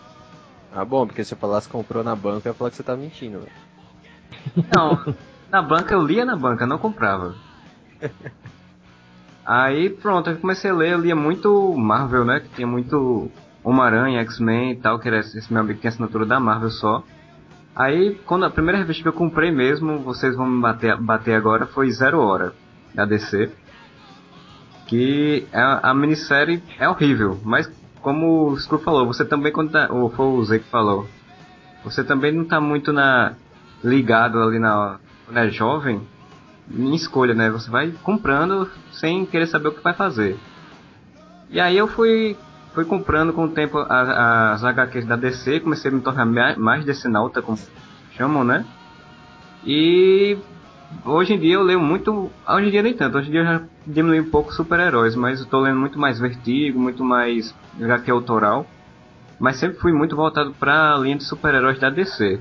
[0.74, 2.84] Ah, bom, porque se eu falasse que comprou na banca, eu ia falar que você
[2.84, 3.52] tá mentindo, velho.
[4.74, 5.16] Não,
[5.52, 7.36] na banca eu lia na banca, não comprava.
[9.46, 12.40] Aí pronto, eu comecei a ler, eu lia muito Marvel, né?
[12.40, 13.30] Que tinha muito
[13.64, 17.04] Homem-Aranha, X-Men e tal, que era esse meu amigo que tinha assinatura da Marvel só.
[17.76, 21.66] Aí, quando a primeira revista que eu comprei mesmo, vocês vão me bater, bater agora,
[21.66, 22.54] foi Zero Hora,
[22.94, 23.52] da DC.
[24.88, 29.88] Que a, a minissérie é horrível, mas como o Screw falou, você também, quando tá,
[29.90, 31.08] ou foi o Zé que falou,
[31.84, 33.34] você também não tá muito na
[33.84, 35.00] ligado ali na
[35.32, 36.02] quando é jovem
[36.70, 37.50] em escolha, né?
[37.52, 40.38] Você vai comprando sem querer saber o que vai fazer.
[41.50, 42.36] E aí eu fui
[42.74, 46.56] fui comprando com o tempo a- as HQs da DC, comecei a me tornar ma-
[46.58, 47.58] mais decenalta, como
[48.10, 48.66] chamam, né?
[49.64, 50.38] E
[51.06, 52.12] hoje em dia eu leio muito,
[52.50, 55.42] hoje em dia nem tanto, hoje em dia eu já diminui um pouco super-heróis, mas
[55.42, 57.46] eu tô lendo muito mais Vertigo, muito mais
[57.82, 58.72] HQ autoral.
[59.40, 62.40] Mas sempre fui muito voltado para a linha de super-heróis da DC.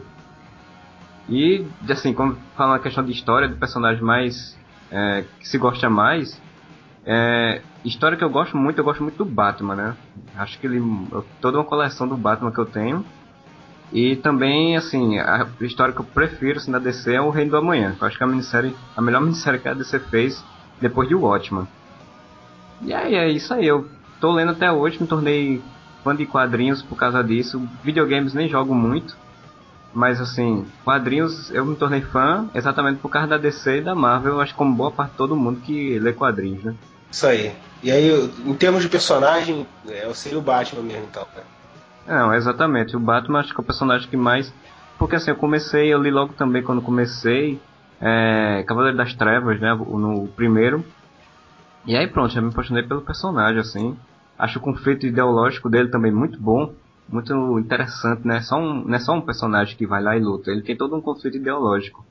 [1.28, 4.59] E, assim, quando fala na questão de história, do personagem mais.
[4.90, 6.40] é, que se gosta mais.
[7.04, 9.96] É, história que eu gosto muito, eu gosto muito do Batman, né?
[10.37, 10.83] Acho que ele.
[11.40, 13.04] toda uma coleção do Batman que eu tenho.
[13.92, 17.56] E também, assim, a história que eu prefiro assim, da DC é o Reino do
[17.56, 17.96] Amanhã.
[18.00, 20.44] Eu acho que é a minissérie, a melhor minissérie que a DC fez
[20.80, 21.66] depois de Watchmen.
[22.83, 23.66] E aí, é isso aí.
[23.66, 23.88] Eu
[24.20, 25.61] tô lendo até hoje, me tornei
[26.04, 27.61] fã de quadrinhos por causa disso.
[27.83, 29.16] Videogames nem jogo muito.
[29.92, 34.35] Mas assim, quadrinhos eu me tornei fã exatamente por causa da DC e da Marvel,
[34.35, 36.74] eu acho que como boa parte de todo mundo que lê quadrinhos, né?
[37.11, 37.53] Isso aí.
[37.83, 38.12] E aí,
[38.44, 41.26] em termos de personagem, é, eu seria o Batman mesmo, então.
[41.35, 41.42] né?
[42.07, 42.96] Não, exatamente.
[42.96, 44.53] O Batman acho que é o personagem que mais.
[44.98, 47.61] Porque assim, eu comecei, eu li logo também quando comecei.
[48.00, 49.74] É, Cavaleiro das Trevas, né?
[49.74, 50.85] No primeiro.
[51.87, 53.96] E aí pronto, já me apaixonei pelo personagem, assim.
[54.38, 56.72] Acho o conflito ideológico dele também muito bom.
[57.10, 58.40] Muito interessante, né?
[58.40, 60.96] Só um, não é só um personagem que vai lá e luta, ele tem todo
[60.96, 62.04] um conflito ideológico.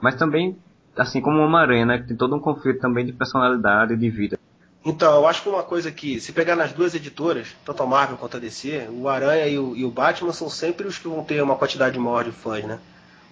[0.00, 0.56] Mas também,
[0.96, 1.98] assim como o Homem-Aranha, né?
[1.98, 4.38] Que tem todo um conflito também de personalidade e de vida.
[4.84, 8.16] Então, eu acho que uma coisa que, se pegar nas duas editoras, tanto a Marvel
[8.16, 11.22] quanto a DC, o Aranha e o, e o Batman são sempre os que vão
[11.22, 12.80] ter uma quantidade maior de fãs, né?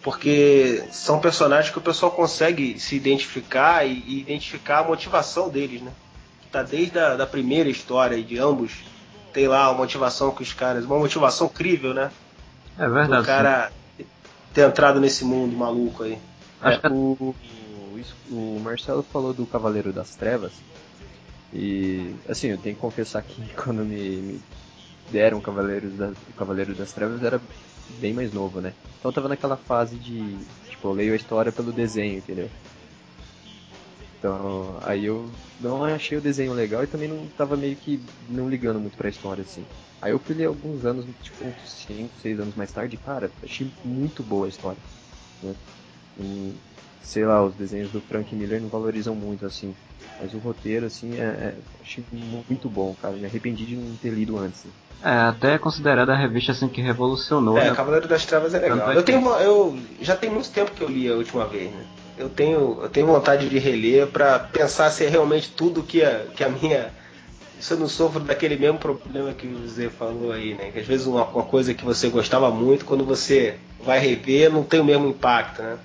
[0.01, 5.83] Porque são personagens que o pessoal consegue se identificar e, e identificar a motivação deles,
[5.83, 5.93] né?
[6.43, 8.85] Que tá desde a da primeira história de ambos,
[9.33, 10.85] tem lá a motivação que os caras.
[10.85, 12.11] Uma motivação crível, né?
[12.79, 13.23] É verdade.
[13.23, 13.73] O cara
[14.53, 16.19] ter entrado nesse mundo maluco aí.
[16.63, 20.53] É, o, o, o Marcelo falou do Cavaleiro das Trevas.
[21.53, 24.41] E assim, eu tenho que confessar que quando me, me
[25.11, 27.41] deram Cavaleiros da, o Cavaleiro das Trevas era
[27.99, 28.73] bem mais novo, né?
[28.99, 30.39] Então eu tava naquela fase de,
[30.69, 32.49] tipo, eu leio a história pelo desenho, entendeu?
[34.21, 38.51] Então, aí eu não achei o desenho legal e também não tava meio que não
[38.51, 39.65] ligando muito pra história, assim.
[40.01, 43.31] Aí eu fui ler alguns anos, tipo, uns 5, 6 anos mais tarde, e, cara,
[43.43, 44.79] achei muito boa a história.
[45.43, 45.55] Né?
[46.19, 46.53] E,
[47.01, 49.75] sei lá, os desenhos do Frank Miller não valorizam muito, assim.
[50.21, 53.17] Mas o roteiro, assim, é, é, achei muito bom, cara.
[53.17, 54.67] Me arrependi de não ter lido antes.
[55.03, 57.57] É, até é considerada a revista assim que revolucionou.
[57.57, 57.75] É, né?
[57.75, 58.93] Cavaleiro das Trevas é legal.
[58.93, 61.87] Eu, tenho uma, eu já tem muito tempo que eu li a última vez, né?
[62.21, 66.27] Eu tenho, eu tenho vontade de reler para pensar se é realmente tudo que a,
[66.37, 66.93] que a minha.
[67.59, 70.71] Se eu não sofro daquele mesmo problema que o Zé falou aí, né?
[70.71, 74.63] Que às vezes uma, uma coisa que você gostava muito, quando você vai rever, não
[74.63, 75.79] tem o mesmo impacto, né?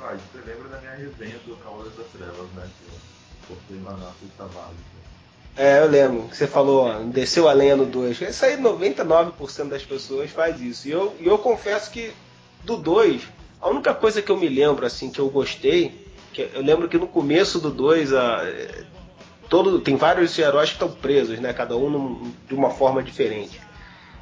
[0.00, 2.68] Ah, você lembra da minha resenha do Cavaleiro das Trevas, né?
[2.78, 4.76] Que eu postei lá na Sexta Vale.
[5.56, 8.20] É, eu lembro que você falou, ó, desceu a lenha no 2.
[8.20, 10.86] Isso aí 99% das pessoas faz isso.
[10.86, 12.12] E eu, e eu confesso que
[12.62, 13.22] do 2,
[13.66, 16.96] a única coisa que eu me lembro, assim, que eu gostei, que eu lembro que
[16.96, 18.44] no começo do 2, a,
[19.48, 21.52] todo, tem vários heróis que estão presos, né?
[21.52, 23.60] Cada um num, de uma forma diferente.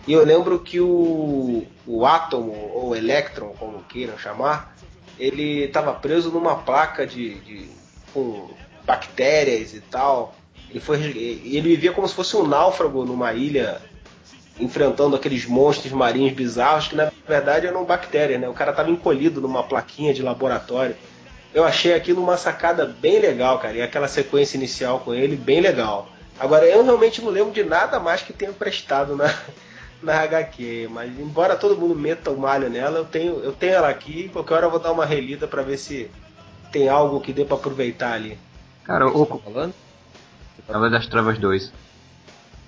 [0.06, 4.74] E eu lembro que o, o Átomo, ou Electron, como queiram chamar,
[5.18, 7.68] ele estava preso numa placa de, de
[8.14, 8.48] com
[8.86, 10.34] bactérias e tal.
[10.70, 13.80] Ele, foi, ele vivia como se fosse um náufrago numa ilha,
[14.58, 18.48] enfrentando aqueles monstros marinhos bizarros que na verdade eram bactérias, né?
[18.48, 20.96] O cara estava encolhido numa plaquinha de laboratório.
[21.52, 23.76] Eu achei aquilo uma sacada bem legal, cara.
[23.76, 26.08] E aquela sequência inicial com ele, bem legal.
[26.38, 29.32] Agora, eu realmente não lembro de nada mais que tenha prestado na,
[30.02, 30.88] na HQ.
[30.90, 34.28] Mas, embora todo mundo meta o malho nela, eu tenho, eu tenho ela aqui.
[34.30, 36.10] Qualquer hora eu vou dar uma relida para ver se
[36.72, 38.36] tem algo que dê para aproveitar ali.
[38.82, 39.74] Cara, o, Tá falando?
[40.66, 41.72] Cavaleiro das Trevas 2.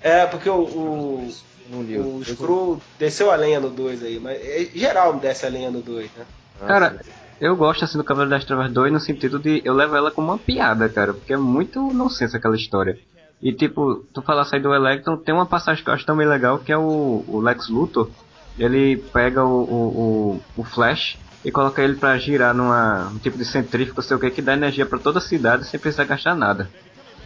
[0.01, 1.33] É, porque o, o,
[1.69, 1.97] Não li.
[1.97, 5.81] o Screw desceu a lenha no 2 aí, mas é, geral desce a lenha no
[5.81, 6.25] 2, né?
[6.65, 6.99] Cara,
[7.39, 10.29] eu gosto assim do Cavaleiro das Trevas 2 no sentido de eu levo ela como
[10.29, 12.97] uma piada, cara, porque é muito nonsense aquela história.
[13.41, 16.57] E tipo, tu falasse aí do Electron, tem uma passagem que eu acho também legal,
[16.59, 18.09] que é o, o Lex Luthor,
[18.57, 23.37] ele pega o, o, o, o Flash e coloca ele pra girar numa um tipo
[23.37, 26.35] de centrífugo, sei o que, que dá energia pra toda a cidade sem precisar gastar
[26.35, 26.67] nada.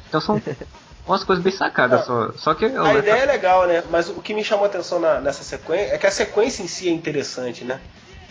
[0.10, 0.42] Então são
[1.06, 2.32] umas coisas bem sacadas só.
[2.34, 3.84] Só que eu A ideia é legal, né?
[3.90, 6.68] Mas o que me chamou a atenção na- nessa sequência é que a sequência em
[6.68, 7.82] si é interessante, né?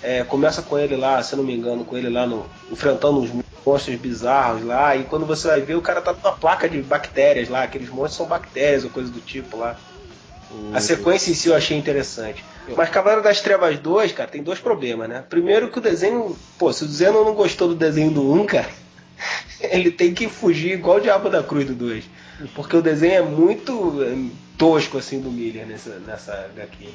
[0.02, 3.20] É, começa com ele lá, se eu não me engano, com ele lá no, enfrentando
[3.20, 3.30] uns
[3.66, 7.50] monstros bizarros lá, e quando você vai ver, o cara tá numa placa de bactérias
[7.50, 9.76] lá, aqueles monstros são bactérias ou coisa do tipo lá.
[10.74, 12.44] A sequência em si eu achei interessante.
[12.76, 15.22] Mas Cavaleiro das Trevas 2, cara, tem dois problemas, né?
[15.28, 16.37] Primeiro que o desenho.
[16.59, 18.68] Pô, se o Zeno não gostou do desenho do 1, cara,
[19.61, 22.04] ele tem que fugir igual o Diabo da Cruz do 2.
[22.55, 26.88] Porque o desenho é muito eh, tosco, assim, do Miller nessa, nessa HQ.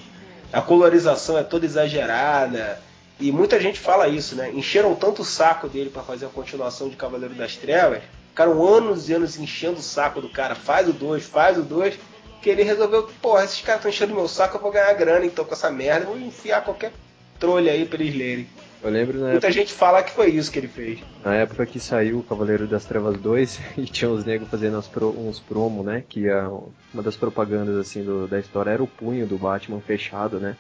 [0.52, 2.82] A colorização é toda exagerada.
[3.20, 4.52] E muita gente fala isso, né?
[4.54, 8.02] Encheram tanto o saco dele para fazer a continuação de Cavaleiro das Trevas.
[8.30, 10.56] Ficaram anos e anos enchendo o saco do cara.
[10.56, 11.98] Faz o 2, faz o 2
[12.46, 15.44] que ele resolveu, porra, esses caras estão enchendo meu saco, eu vou ganhar grana então
[15.44, 16.94] com essa merda, vou enfiar qualquer
[17.40, 18.48] trolha aí pra eles lerem.
[18.84, 21.00] Eu lembro na Muita gente fala que foi isso que ele fez.
[21.24, 24.88] Na época que saiu o Cavaleiro das Trevas 2 e tinha os negros fazendo as
[24.88, 26.04] pro- uns promo, né?
[26.08, 26.50] Que a-
[26.94, 30.56] uma das propagandas assim do- da história era o punho do Batman fechado, né?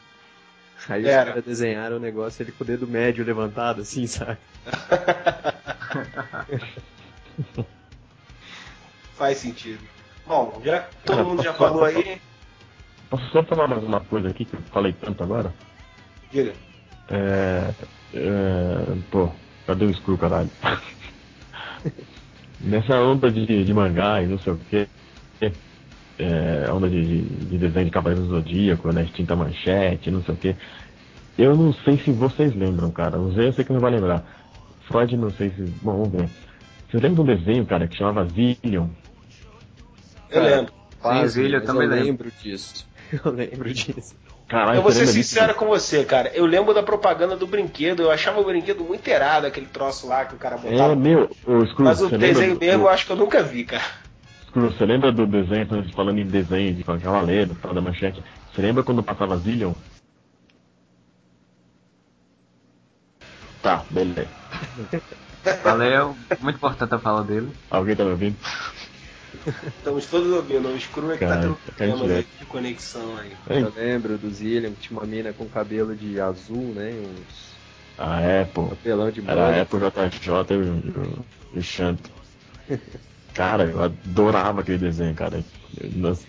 [0.89, 1.25] Aí os Era.
[1.28, 4.38] caras desenharam o negócio ele com o dedo médio levantado, assim, sabe?
[9.15, 9.80] Faz sentido.
[10.25, 12.19] Bom, já que todo Cara, mundo já falou aí,
[13.10, 15.54] Posso só falar mais uma coisa aqui que eu falei tanto agora?
[16.32, 16.54] diga.
[17.09, 17.73] É.
[18.13, 19.29] é pô,
[19.67, 20.49] cadê o Screw, caralho?
[22.61, 24.87] Nessa onda de, de mangá e não sei o que,
[26.17, 29.07] é, onda de, de, de desenho de Cavaleiros do Zodíaco, né?
[29.13, 30.55] Tinta manchete, não sei o que.
[31.37, 33.19] Eu não sei se vocês lembram, cara.
[33.19, 34.23] O Zé eu sei que não vai lembrar.
[34.87, 35.61] Freud, não sei se.
[35.81, 36.29] Bom, vamos ver.
[36.89, 38.87] Vocês lembram de um desenho, cara, que chamava Zillion?
[40.29, 40.73] Eu Cara, lembro.
[41.01, 42.05] Quase, Zillion, mas também eu lembro.
[42.05, 42.85] lembro disso.
[43.23, 44.15] Eu lembro disso.
[44.47, 45.13] Caralho, Eu vou ser disso?
[45.13, 46.29] sincero com você, cara.
[46.36, 48.03] Eu lembro da propaganda do brinquedo.
[48.03, 50.93] Eu achava o brinquedo muito irado, aquele troço lá que o cara botava.
[50.93, 53.63] É, meu, o Scrooge, Mas o desenho mesmo do- eu acho que eu nunca vi,
[53.65, 53.84] cara.
[54.47, 58.23] Scrooge, você lembra do desenho, falando em desenho de cavaleiro, da manchete?
[58.53, 59.73] Você lembra quando passava Zillion?
[63.63, 64.29] Tá, beleza.
[65.63, 67.51] Valeu, muito importante a fala dele.
[67.69, 68.38] Alguém tá me ouvindo?
[69.78, 70.67] Estamos todos ouvindo.
[70.69, 72.28] O Screw é que tá Cara, tendo tá problemas direto.
[72.34, 73.32] aí de conexão aí.
[73.50, 76.91] Eu lembro do Zillion, que tinha uma mina com cabelo de azul, né?
[76.91, 77.56] Uns
[77.98, 78.63] Ah, é, pô.
[78.67, 79.62] papelão de Era a.
[79.62, 81.98] Apple JJ e o, o.
[83.34, 85.43] Cara, eu adorava aquele desenho, cara.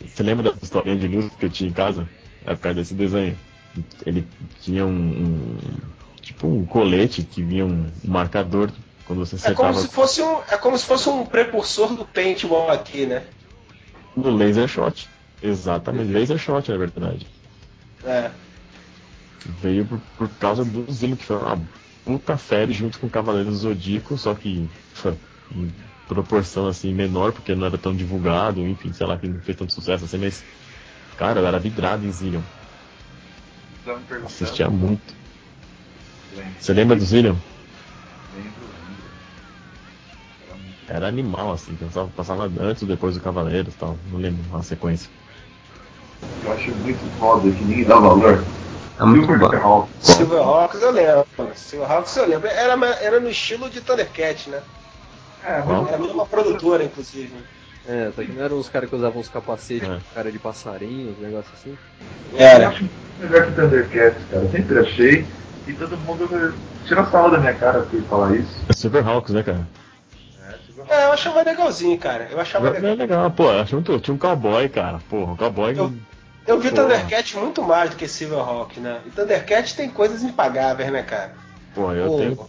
[0.05, 2.09] Você lembra da historinha de luz que eu tinha em casa?
[2.45, 3.37] É por causa desse desenho.
[4.05, 4.27] Ele
[4.61, 5.59] tinha um, um-
[6.21, 8.71] tipo um colete que vinha um marcador
[9.07, 12.05] quando você É como acertava se fosse um, é como se fosse um precursor do
[12.05, 13.23] paintball aqui, né?
[14.16, 15.09] no laser shot.
[15.42, 17.27] Exatamente, laser shot na verdade.
[18.05, 18.31] É.
[19.61, 21.61] Veio por, por causa do Zillion, que foi uma
[22.05, 24.69] puta série junto com Cavaleiros do Zodíaco, só que
[25.55, 25.73] em
[26.09, 29.73] proporção assim menor, porque não era tão divulgado, enfim, sei lá, que não fez tanto
[29.73, 30.42] sucesso assim, mas
[31.19, 32.42] cara, eu era vidrado em Zillion,
[34.25, 35.14] assistia muito.
[36.59, 37.37] Você lembra do Zillion?
[40.88, 44.62] Era animal, assim, passava, passava antes ou depois do Cavaleiros e tal, não lembro a
[44.62, 45.11] sequência.
[46.44, 48.44] Eu acho muito foda que ninguém dá valor.
[48.99, 49.35] É muito bom.
[49.38, 49.88] Silverhawk.
[50.01, 51.27] Silverhawks eu lembro.
[51.55, 52.49] Silverhawks eu lembro.
[52.49, 54.62] Era, era no estilo de Thundercat, né?
[55.44, 57.33] É, Era a mesma produtora, inclusive.
[57.88, 59.94] É, só que não eram os caras que usavam uns capacetes É.
[59.96, 61.77] com cara de passarinho, uns negócios assim.
[62.33, 62.68] eu Era.
[62.68, 62.88] acho
[63.20, 64.42] melhor que Thundercats, cara.
[64.44, 65.27] Eu sempre achei.
[65.66, 66.55] E todo mundo
[66.87, 68.55] tira sarro da minha cara por falar isso.
[68.68, 69.66] É Silverhawks, né, cara?
[70.88, 70.94] É.
[70.94, 72.29] É, eu achava legalzinho, cara.
[72.31, 72.94] Eu achava É legal.
[72.96, 75.77] legal, pô, eu acho muito, tinha um cowboy, cara, porra, um cowboy...
[75.77, 75.92] Eu-
[76.46, 76.83] Eu vi Porra.
[76.85, 79.01] Thundercat muito mais do que Silverhawk, né?
[79.05, 81.35] E Thundercat tem coisas impagáveis, né, cara?
[81.75, 82.49] Pô, eu Pô, tenho...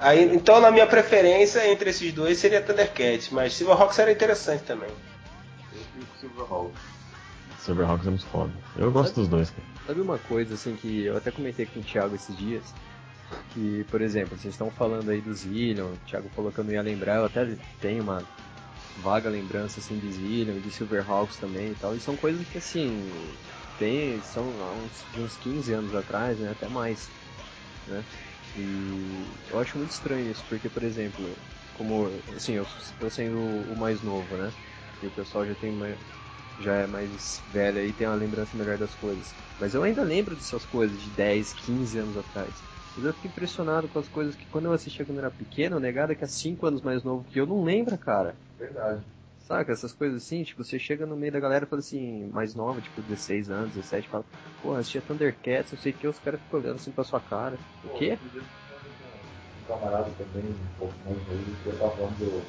[0.00, 4.88] Aí, então, na minha preferência entre esses dois seria Thundercat, mas Silverhawks era interessante também.
[5.72, 6.72] Eu fico com Silverhawk.
[7.60, 8.50] Silverhawks é muito foda.
[8.76, 9.62] Eu gosto dos dois, cara.
[9.86, 12.64] Sabe uma coisa assim que eu até comentei com o Thiago esses dias?
[13.52, 16.72] Que, por exemplo, vocês estão falando aí do Zillion, o Thiago falou que eu não
[16.72, 18.22] ia lembrar, eu até tenho uma
[18.98, 23.10] vaga lembrança assim de Zillion, de Silverhawks também e tal, e são coisas que assim,
[23.78, 27.10] tem, são uns, de uns 15 anos atrás, né, até mais,
[27.86, 28.04] né?
[28.56, 31.36] E eu acho muito estranho isso, porque, por exemplo,
[31.74, 32.66] como, assim, eu,
[33.00, 34.50] eu sendo o mais novo, né,
[35.02, 35.96] e o pessoal já tem mais,
[36.58, 39.34] já é mais velho aí tem uma lembrança melhor das coisas.
[39.58, 42.62] Mas eu ainda lembro dessas coisas de 10, 15 anos atrás.
[42.96, 45.80] Mas eu fico impressionado com as coisas que quando eu assistia quando eu era pequeno,
[45.80, 48.34] negada que é 5 anos mais novo que eu não lembra, cara.
[48.58, 49.02] Verdade.
[49.40, 49.72] Saca?
[49.72, 52.80] Essas coisas assim, tipo, você chega no meio da galera e fala assim, mais nova,
[52.80, 54.24] tipo 16 anos, 17, fala,
[54.60, 57.58] porra, assistia Thundercats, não sei o que, os caras ficam olhando assim pra sua cara.
[57.82, 58.18] O quê?
[58.22, 62.42] Um camarada também, um pouco mais novo, que eu tava falando do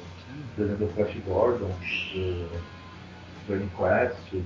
[0.56, 1.68] desenho do Flash Gordon,
[2.14, 2.48] do
[3.46, 4.44] Johnny Quest.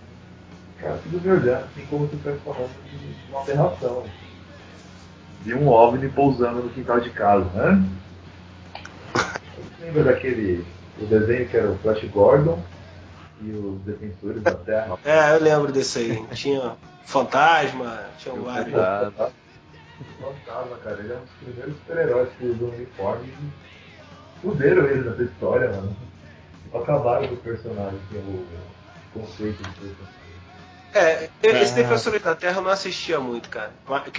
[0.79, 4.07] Cara, tudo me olhando assim como se estivesse falando de uma aberração.
[5.43, 7.85] De um OVNI pousando no quintal de casa, né?
[9.15, 10.65] Você lembra daquele
[11.01, 12.61] o desenho que era o Flash Gordon
[13.41, 14.99] e os defensores da Terra?
[15.05, 16.27] É, eu lembro desse aí.
[16.35, 18.75] Tinha Fantasma, tinha vários.
[18.75, 19.31] Fantasma.
[20.21, 25.23] Fantasma, cara, ele é um dos primeiros super-heróis que usam uniforme e fuderam ele nessa
[25.23, 25.97] história, mano.
[26.75, 30.18] Acabaram com o personagem, assim, o conceito do personagem.
[30.99, 31.77] É, esse Ah.
[31.77, 33.71] Defensores da Terra eu não assistia muito, cara.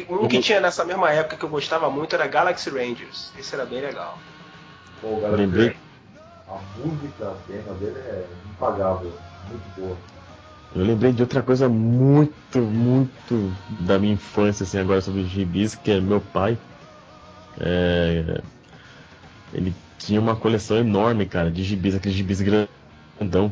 [0.10, 3.32] Um que tinha nessa mesma época que eu gostava muito era Galaxy Rangers.
[3.38, 4.18] Esse era bem legal.
[5.02, 5.76] Pô, o galera, Lembrei.
[6.48, 9.14] a música, a tema dele é impagável,
[9.50, 9.98] muito boa.
[10.76, 15.92] Eu lembrei de outra coisa muito, muito da minha infância, assim, agora sobre gibis, que
[15.92, 16.58] é meu pai.
[17.60, 18.42] É,
[19.52, 23.52] Ele tinha uma coleção enorme, cara, de gibis, aqueles gibis grandão,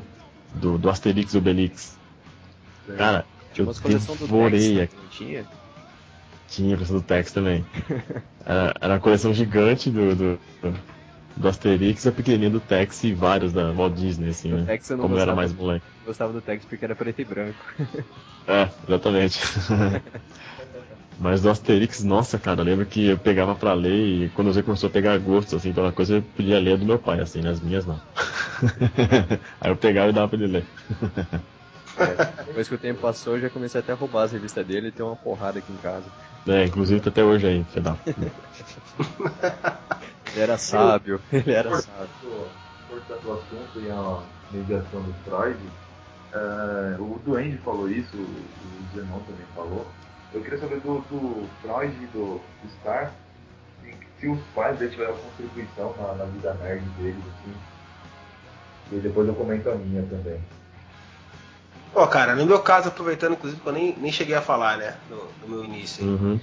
[0.54, 1.97] do, do Asterix e Obelix.
[2.95, 4.96] Cara, Tinha eu devorei aqui.
[5.10, 5.46] tinha?
[6.48, 7.65] Tinha a coleção do Tex também.
[8.46, 10.40] Era, era uma coleção gigante do, do,
[11.35, 14.63] do Asterix a pequenininha do Tex e vários da Walt Disney, assim, né?
[14.65, 15.35] Tex eu não Como eu era gostava.
[15.35, 15.85] mais moleque.
[16.06, 17.65] Gostava do Tex porque era preto e branco.
[18.48, 19.42] É, exatamente.
[21.19, 24.63] Mas do Asterix, nossa, cara, eu lembro que eu pegava pra ler e quando você
[24.63, 27.42] começou a pegar gosto, assim, pela coisa, eu podia ler a do meu pai, assim,
[27.42, 28.00] nas minhas não.
[29.60, 30.65] Aí eu pegava e dava pra ele ler.
[32.00, 34.87] É, depois que o tempo passou, eu já comecei até a roubar as revistas dele
[34.89, 36.06] e ter uma porrada aqui em casa.
[36.48, 37.98] É, inclusive tá até hoje aí, fedal.
[40.33, 42.48] Ele era sábio, ele era sábio.
[42.89, 44.19] Cortar o assunto e a
[44.52, 45.58] mediação do Freud,
[46.33, 49.87] Uh, o Duende falou isso, o Zenon também falou.
[50.33, 52.41] Eu queria saber do, do Freud e do
[52.79, 53.13] Star
[54.19, 57.54] se os pais dele tiveram contribuição na, na vida nerd deles, assim.
[58.91, 60.39] E depois eu comento a minha também.
[61.98, 64.93] Pô, cara, no meu caso, aproveitando, inclusive, que eu nem, nem cheguei a falar, né,
[65.10, 66.06] no, no meu início.
[66.06, 66.39] Uhum.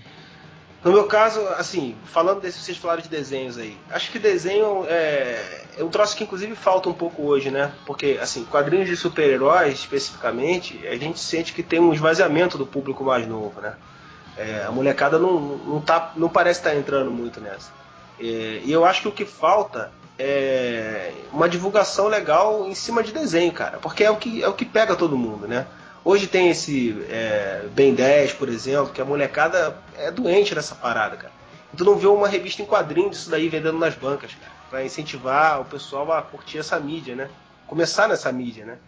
[0.83, 3.79] No meu caso, assim, falando desse, vocês falaram de desenhos aí.
[3.89, 7.71] Acho que desenho é, é um troço que inclusive falta um pouco hoje, né?
[7.87, 13.05] Porque, assim, quadrinhos de super-heróis, especificamente, a gente sente que tem um esvaziamento do público
[13.05, 13.75] mais novo, né?
[14.37, 17.71] É, a molecada não, não, tá, não parece estar tá entrando muito nessa.
[18.19, 23.13] É, e eu acho que o que falta é uma divulgação legal em cima de
[23.13, 23.79] desenho, cara.
[23.79, 25.67] Porque é o que, é o que pega todo mundo, né?
[26.05, 31.17] Hoje tem esse é, Ben 10, por exemplo, que a molecada é doente nessa parada,
[31.17, 31.33] cara.
[31.77, 34.53] Tu não vê uma revista em quadrinho disso daí vendendo nas bancas, cara.
[34.71, 37.29] Pra incentivar o pessoal a curtir essa mídia, né?
[37.67, 38.79] Começar nessa mídia, né?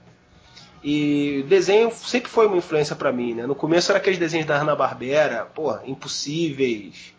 [0.85, 3.47] E desenho sempre foi uma influência para mim, né?
[3.47, 7.12] No começo era aqueles desenhos da Hanna-Barbera, pô, Impossíveis,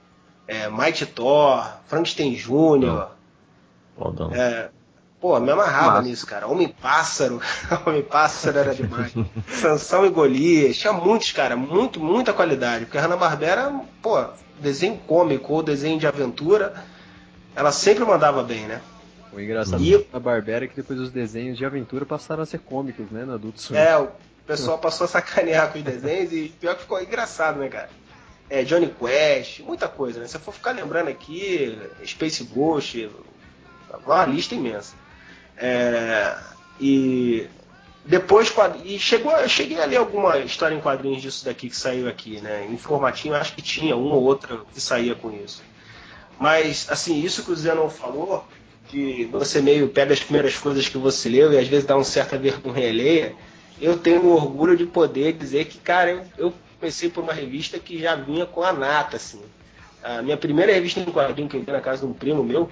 [0.48, 3.17] é, Mighty Thor, Frankenstein Jr.,
[4.34, 4.70] é,
[5.20, 6.02] Pô, me amarrava Massa.
[6.04, 6.48] nisso, cara.
[6.48, 7.42] Homem-Pássaro.
[7.86, 9.14] Homem-Pássaro era demais.
[9.50, 10.78] Sansão e Golias.
[10.78, 11.56] Tinha muitos, cara.
[11.56, 12.86] Muito, muita qualidade.
[12.86, 14.24] Porque a Hanna-Barbera, pô,
[14.60, 16.74] desenho cômico ou desenho de aventura,
[17.56, 18.80] ela sempre mandava bem, né?
[19.34, 19.98] O engraçado e...
[19.98, 23.34] da Barbera é que depois os desenhos de aventura passaram a ser cômicos, né, no
[23.34, 23.76] Adulto Swim.
[23.78, 24.10] É, o
[24.46, 27.90] pessoal passou a sacanear com os desenhos e pior que ficou engraçado, né, cara?
[28.50, 30.28] É, Johnny Quest, muita coisa, né?
[30.28, 33.10] Se eu for ficar lembrando aqui, Space Ghost,
[34.06, 34.96] uma lista imensa.
[35.58, 36.38] É,
[36.80, 37.48] e
[38.06, 38.54] depois
[38.86, 42.40] e chegou, eu cheguei a ler alguma história em quadrinhos disso daqui que saiu aqui,
[42.40, 42.66] né?
[42.70, 45.62] Em formatinho, acho que tinha uma ou outra que saía com isso.
[46.40, 48.46] Mas, assim, isso que o Zenon falou,
[48.88, 52.04] que você meio pega as primeiras coisas que você leu e às vezes dá uma
[52.04, 53.36] certa vergonha alheia,
[53.82, 58.00] eu tenho orgulho de poder dizer que, cara, eu, eu comecei por uma revista que
[58.00, 59.42] já vinha com a nata, assim.
[60.02, 62.70] A minha primeira revista em quadrinho que eu vi na casa de um primo meu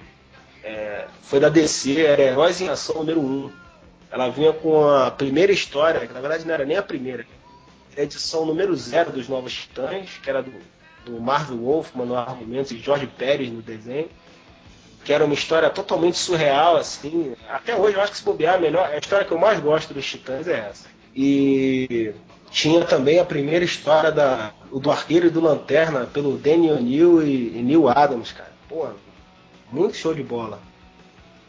[0.66, 3.52] é, foi da DC, era Heróis em Ação número 1.
[4.10, 7.24] Ela vinha com a primeira história, que na verdade não era nem a primeira,
[7.92, 10.52] era a edição número 0 dos Novos Titãs, que era do,
[11.04, 14.08] do Marvel Wolfman no argumento e George Pérez no desenho,
[15.04, 17.36] que era uma história totalmente surreal, assim.
[17.48, 19.94] Até hoje eu acho que se bobear, a, melhor, a história que eu mais gosto
[19.94, 20.88] dos Titãs é essa.
[21.14, 22.12] E
[22.50, 27.56] tinha também a primeira história da, do Arqueiro e do Lanterna pelo Danny O'Neill e,
[27.56, 28.52] e Neil Adams, cara.
[28.68, 28.88] Pô,
[29.70, 30.60] muito show de bola.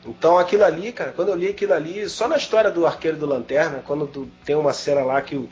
[0.06, 3.26] Então aquilo ali, cara, quando eu li aquilo ali, só na história do Arqueiro do
[3.26, 5.50] Lanterna, quando tu tem uma cena lá que, o,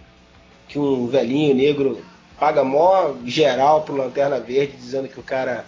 [0.68, 2.02] que um velhinho negro
[2.40, 5.66] paga mó geral pro Lanterna Verde, dizendo que o cara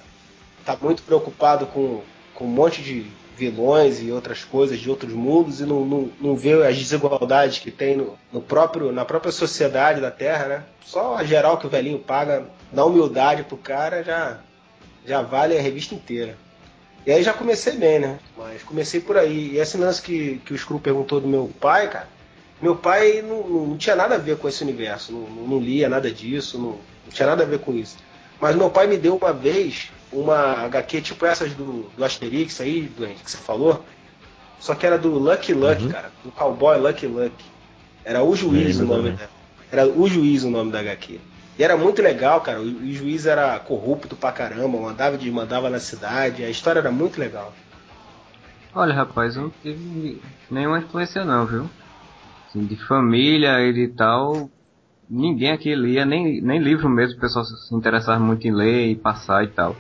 [0.66, 2.02] tá muito preocupado com,
[2.34, 3.06] com um monte de
[3.38, 7.70] vilões e outras coisas de outros mundos e não, não, não vê as desigualdades que
[7.70, 10.64] tem no, no, próprio, na própria sociedade da Terra, né?
[10.84, 14.40] Só a geral que o velhinho paga na humildade pro cara já,
[15.06, 16.36] já vale a revista inteira.
[17.08, 18.20] E aí já comecei bem, né?
[18.38, 19.54] Mas comecei por aí.
[19.54, 22.10] E esse lance que, que o Screw perguntou do meu pai, cara,
[22.62, 26.12] meu pai não, não tinha nada a ver com esse universo, não, não lia nada
[26.12, 27.96] disso, não, não, tinha nada a ver com isso.
[28.42, 32.92] Mas meu pai me deu uma vez uma HQ tipo essas do, do Asterix aí,
[32.98, 33.86] doente, que você falou,
[34.60, 35.90] só que era do Lucky Luck, uhum.
[35.90, 37.34] cara, do Cowboy Lucky Luck.
[38.04, 39.30] Era o juiz o nome da,
[39.72, 41.22] Era o juiz o nome da HQ.
[41.58, 42.60] E era muito legal, cara.
[42.60, 46.44] O, o juiz era corrupto pra caramba, mandava de mandava na cidade.
[46.44, 47.52] A história era muito legal.
[48.74, 51.70] Olha, rapaz, eu não tive nenhuma influência não, viu?
[52.48, 54.50] Assim, de família e tal,
[55.10, 58.96] ninguém aqui lia, nem, nem livro mesmo, o pessoal se interessava muito em ler e
[58.96, 59.76] passar e tal.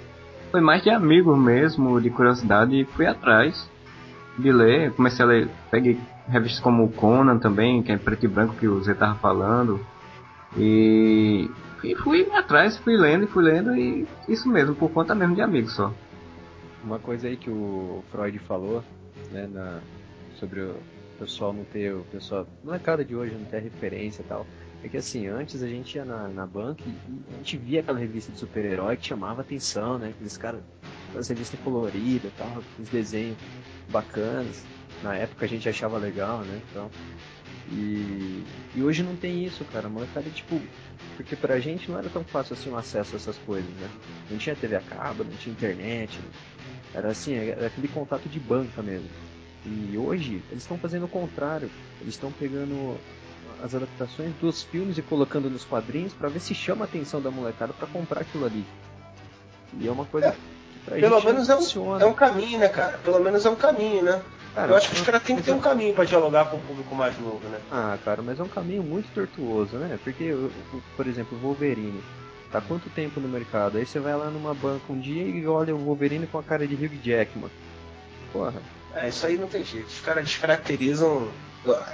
[0.51, 3.69] Foi mais de amigo mesmo, de curiosidade, e fui atrás
[4.39, 4.91] de ler.
[4.93, 8.67] Comecei a ler, peguei revistas como o Conan também, que é preto e branco que
[8.67, 9.79] o Zé tava falando.
[10.57, 11.49] E
[11.83, 15.41] e fui atrás, fui lendo e fui lendo e isso mesmo, por conta mesmo de
[15.41, 15.93] amigos só.
[16.83, 18.83] Uma coisa aí que o Freud falou,
[19.31, 19.79] né, na,
[20.39, 20.75] sobre o
[21.19, 24.45] pessoal não ter, o pessoal, molecada de hoje não ter referência e tal,
[24.83, 27.99] é que assim, antes a gente ia na, na banca e, a gente via aquela
[27.99, 30.61] revista de super-herói que chamava atenção, né, aqueles caras,
[31.09, 33.37] aquelas revistas coloridas e tal, aqueles desenhos
[33.89, 34.63] bacanas,
[35.03, 36.89] na época a gente achava legal, né, então...
[37.69, 38.43] E,
[38.75, 39.87] e hoje não tem isso, cara.
[39.87, 40.59] A molecada, tipo,
[41.15, 43.89] porque pra gente não era tão fácil assim o acesso a essas coisas, né?
[44.29, 46.19] Não tinha TV a cabo, não tinha internet.
[46.93, 49.09] Era assim, era aquele contato de banca mesmo.
[49.65, 51.69] E hoje eles estão fazendo o contrário.
[51.99, 52.97] Eles estão pegando
[53.61, 57.31] as adaptações dos filmes e colocando nos quadrinhos para ver se chama a atenção da
[57.31, 58.65] molecada para comprar aquilo ali.
[59.79, 62.59] E é uma coisa é, que pra pelo gente menos é um, é um caminho,
[62.59, 62.97] né, cara?
[62.99, 64.21] Pelo menos é um caminho, né?
[64.57, 66.59] Cara, eu acho que os caras têm que ter um caminho para dialogar com o
[66.59, 67.59] público mais novo, né?
[67.71, 69.99] Ah, cara, mas é um caminho muito tortuoso, né?
[70.03, 70.35] Porque,
[70.95, 72.03] por exemplo, o Wolverine
[72.51, 73.77] tá quanto tempo no mercado?
[73.77, 76.65] Aí você vai lá numa banca um dia e olha o Wolverine com a cara
[76.65, 77.51] de Hugh Jackman.
[78.33, 78.59] Porra.
[78.95, 79.85] É, isso aí não tem jeito.
[79.85, 81.29] Os caras descaracterizam.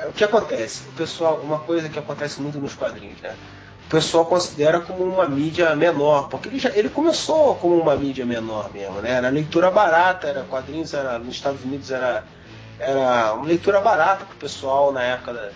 [0.07, 0.87] O que acontece?
[0.87, 3.35] O pessoal, uma coisa que acontece muito nos quadrinhos, né?
[3.87, 8.25] O pessoal considera como uma mídia menor, porque ele, já, ele começou como uma mídia
[8.25, 9.11] menor mesmo, né?
[9.11, 12.23] Era leitura barata, era quadrinhos, era, nos Estados Unidos era
[12.83, 15.49] era uma leitura barata para o pessoal na época da,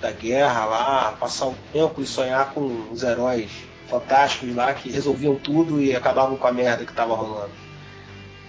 [0.00, 3.50] da guerra lá, passar um tempo e sonhar com os heróis
[3.88, 7.52] fantásticos lá que resolviam tudo e acabavam com a merda que estava rolando.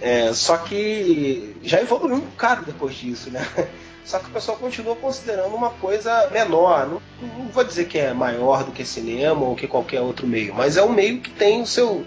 [0.00, 3.46] É, só que já evoluiu um bocado depois disso, né?
[4.02, 6.88] Só que o pessoal continua considerando uma coisa menor.
[6.88, 10.54] Não, não vou dizer que é maior do que cinema ou que qualquer outro meio,
[10.54, 12.06] mas é um meio que tem o seu, o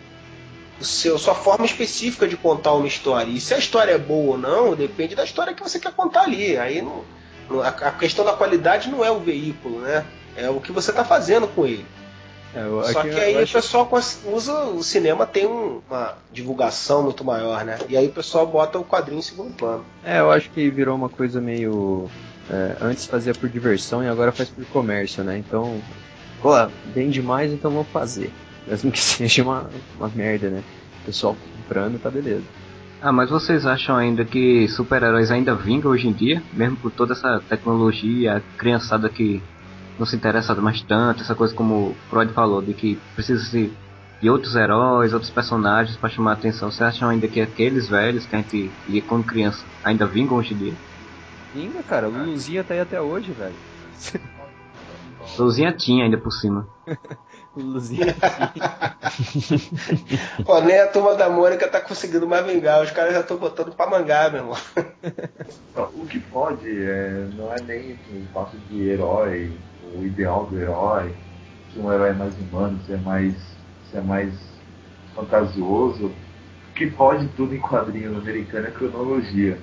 [0.84, 3.32] seu, sua forma específica de contar uma história.
[3.32, 6.24] E se a história é boa ou não, depende da história que você quer contar
[6.24, 6.58] ali.
[6.58, 7.04] Aí não,
[7.62, 10.06] a, a questão da qualidade não é o veículo, né?
[10.36, 11.86] É o que você está fazendo com ele.
[12.56, 13.90] É, eu, Só que aí o pessoal
[14.32, 14.64] usa.
[14.66, 17.80] O cinema tem um, uma divulgação muito maior, né?
[17.90, 19.84] E aí o pessoal bota o quadrinho em segundo plano.
[20.04, 22.10] É, eu acho que virou uma coisa meio.
[22.50, 25.38] É, antes fazia por diversão e agora faz por comércio, né?
[25.38, 25.82] Então,
[26.42, 26.52] pô,
[26.94, 28.32] bem demais, então vamos fazer.
[28.68, 30.64] Mesmo que seja uma, uma merda, né?
[31.02, 32.44] O pessoal comprando, tá beleza.
[33.02, 36.42] Ah, mas vocês acham ainda que super-heróis ainda vingam hoje em dia?
[36.54, 39.44] Mesmo com toda essa tecnologia, a criançada que
[40.00, 43.44] não se interessa mais tanto, essa coisa como o Freud falou, de que precisa
[44.22, 46.72] de outros heróis, outros personagens para chamar a atenção.
[46.72, 50.54] Vocês acham ainda que aqueles velhos que a gente lia quando criança ainda vingam hoje
[50.54, 50.74] em dia?
[51.54, 52.08] Vinga, cara.
[52.08, 53.56] O Luluzinha tá aí até hoje, velho.
[55.38, 56.66] Luluzinha tinha ainda por cima.
[57.56, 58.16] Luzinha.
[60.46, 63.76] Pô, nem a turma da Mônica tá conseguindo mais vingar, os caras já estão botando
[63.76, 64.58] pra mangar, meu irmão.
[65.94, 69.52] o que pode é, não é nem o fato de herói,
[69.96, 71.14] o ideal do herói,
[71.72, 73.36] se um herói é mais humano, se é mais,
[73.90, 74.34] se é mais
[75.16, 76.08] fantasioso.
[76.08, 79.58] O que pode tudo em quadrinhos americano é cronologia.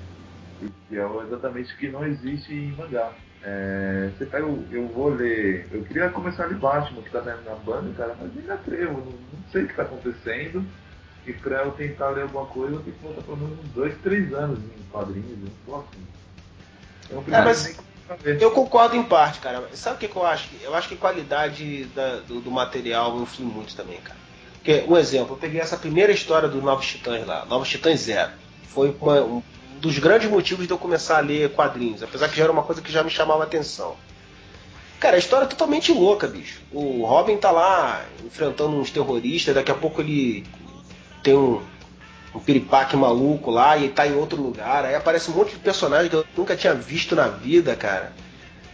[0.87, 3.11] Que é exatamente o que não existe em mangá.
[3.43, 5.67] É, você pega, eu vou ler.
[5.71, 9.51] Eu queria começar ali Batman, que tá na banda, cara, mas ainda trevo, não, não
[9.51, 10.63] sei o que tá acontecendo.
[11.25, 13.93] E pra eu tentar ler alguma coisa, eu tenho que voltar pelo menos uns dois,
[14.01, 16.07] três anos em quadrinhos, não tô assim.
[17.09, 17.77] Eu, é, mas
[18.39, 19.63] eu concordo em parte, cara.
[19.73, 20.49] Sabe o que, que, eu acho?
[20.61, 24.19] Eu acho que a qualidade da, do, do, material influi muito também, cara.
[24.53, 28.31] Porque, um exemplo, eu peguei essa primeira história do Novos Titãs lá, Novos Titãs Zero.
[28.67, 29.43] Foi uma, um,
[29.81, 32.81] dos grandes motivos de eu começar a ler quadrinhos, apesar que já era uma coisa
[32.81, 33.95] que já me chamava atenção.
[34.99, 36.61] Cara, a história é totalmente louca, bicho.
[36.71, 40.45] O Robin tá lá enfrentando uns terroristas, daqui a pouco ele
[41.23, 41.59] tem um,
[42.35, 44.85] um piripaque maluco lá e tá em outro lugar.
[44.85, 48.13] Aí aparece um monte de personagens que eu nunca tinha visto na vida, cara.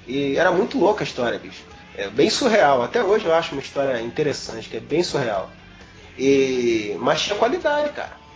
[0.05, 1.64] E era muito louca a história, bicho.
[1.95, 2.84] É bem surreal.
[2.84, 5.49] Até hoje eu acho uma história interessante, que é bem surreal.
[6.20, 6.97] E...
[6.99, 8.26] Mas tinha qualidade, cara.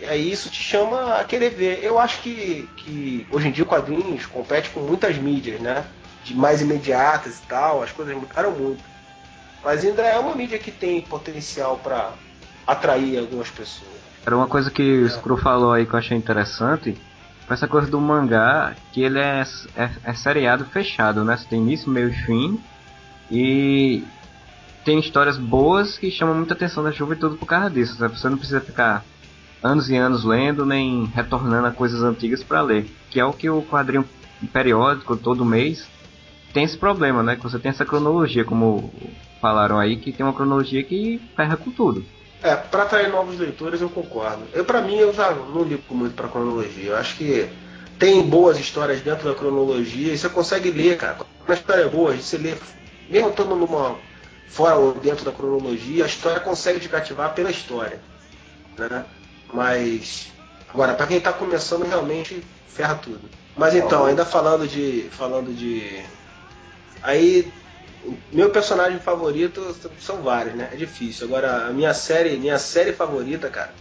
[0.00, 1.80] E aí isso te chama a querer ver.
[1.82, 5.84] Eu acho que, que hoje em dia o quadrinhos compete com muitas mídias, né?
[6.24, 8.82] De mais imediatas e tal, as coisas mudaram muito.
[9.62, 12.12] Mas ainda é uma mídia que tem potencial para
[12.66, 13.92] atrair algumas pessoas.
[14.26, 16.96] Era uma coisa que o Screw falou aí que eu achei interessante.
[17.48, 19.44] Essa coisa do mangá, que ele é,
[19.76, 21.36] é, é seriado fechado, né?
[21.36, 22.60] Você tem início, meio e fim.
[23.30, 24.04] E
[24.84, 28.00] tem histórias boas que chamam muita atenção da juventude por causa disso.
[28.00, 28.08] Né?
[28.08, 29.04] Você não precisa ficar
[29.64, 32.86] anos e anos lendo, nem retornando a coisas antigas para ler.
[33.10, 34.06] Que é o que o quadrinho
[34.52, 35.88] periódico, todo mês,
[36.52, 37.34] tem esse problema, né?
[37.34, 38.92] Que você tem essa cronologia, como
[39.40, 42.04] falaram aí, que tem uma cronologia que ferra com tudo.
[42.42, 44.42] É, para atrair novos leitores eu concordo.
[44.52, 46.90] Eu, para mim, eu já não ligo muito para cronologia.
[46.90, 47.48] Eu acho que
[47.98, 51.14] tem boas histórias dentro da cronologia e você consegue ler, cara.
[51.14, 52.54] Quando a história é boa, você lê,
[53.08, 53.96] mesmo estando numa
[54.46, 57.98] fora ou dentro da cronologia, a história consegue te cativar pela história,
[58.78, 59.04] né?
[59.54, 60.32] Mas
[60.68, 63.30] agora para quem está começando realmente ferra tudo.
[63.56, 66.02] Mas então, ainda falando de falando de
[67.00, 67.50] aí
[68.32, 70.68] meu personagem favorito são vários, né?
[70.72, 71.26] É difícil.
[71.28, 73.72] Agora a minha série, minha série favorita, cara,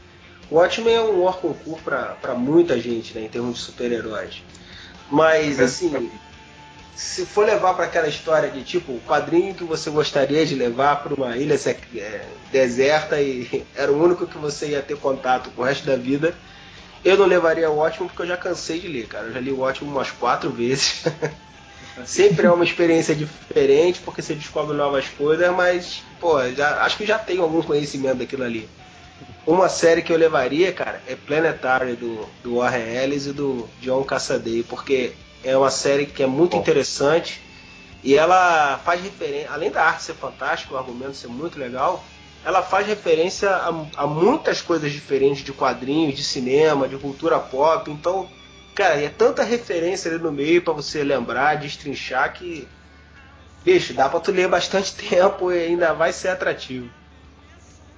[0.50, 4.44] o Watchmen é um concurso para muita gente, né, em termos de super-heróis.
[5.10, 6.12] Mas assim,
[6.96, 10.98] se for levar para aquela história de tipo o quadrinho que você gostaria de levar
[10.98, 11.56] para uma ilha
[11.96, 15.96] é, deserta e era o único que você ia ter contato com o resto da
[15.96, 16.36] vida,
[17.04, 19.28] eu não levaria o ótimo porque eu já cansei de ler, cara.
[19.28, 21.04] Eu já li o ótimo umas quatro vezes.
[22.06, 27.06] Sempre é uma experiência diferente porque você descobre novas coisas, mas pô, já, acho que
[27.06, 28.68] já tenho algum conhecimento daquilo ali.
[29.46, 34.04] uma série que eu levaria, cara, é Planetary do, do Warren Ellis e do John
[34.04, 35.14] Cassaday, porque
[35.44, 37.42] é uma série que é muito interessante
[38.04, 42.04] e ela faz referência, além da arte ser fantástica, o argumento ser muito legal,
[42.46, 47.90] ela faz referência a, a, muitas coisas diferentes de quadrinhos, de cinema, de cultura pop.
[47.90, 48.28] Então,
[48.76, 52.68] cara, é tanta referência ali no meio para você lembrar, destrinchar que,
[53.64, 56.90] bicho, dá pra tu ler bastante tempo e ainda vai ser atrativo.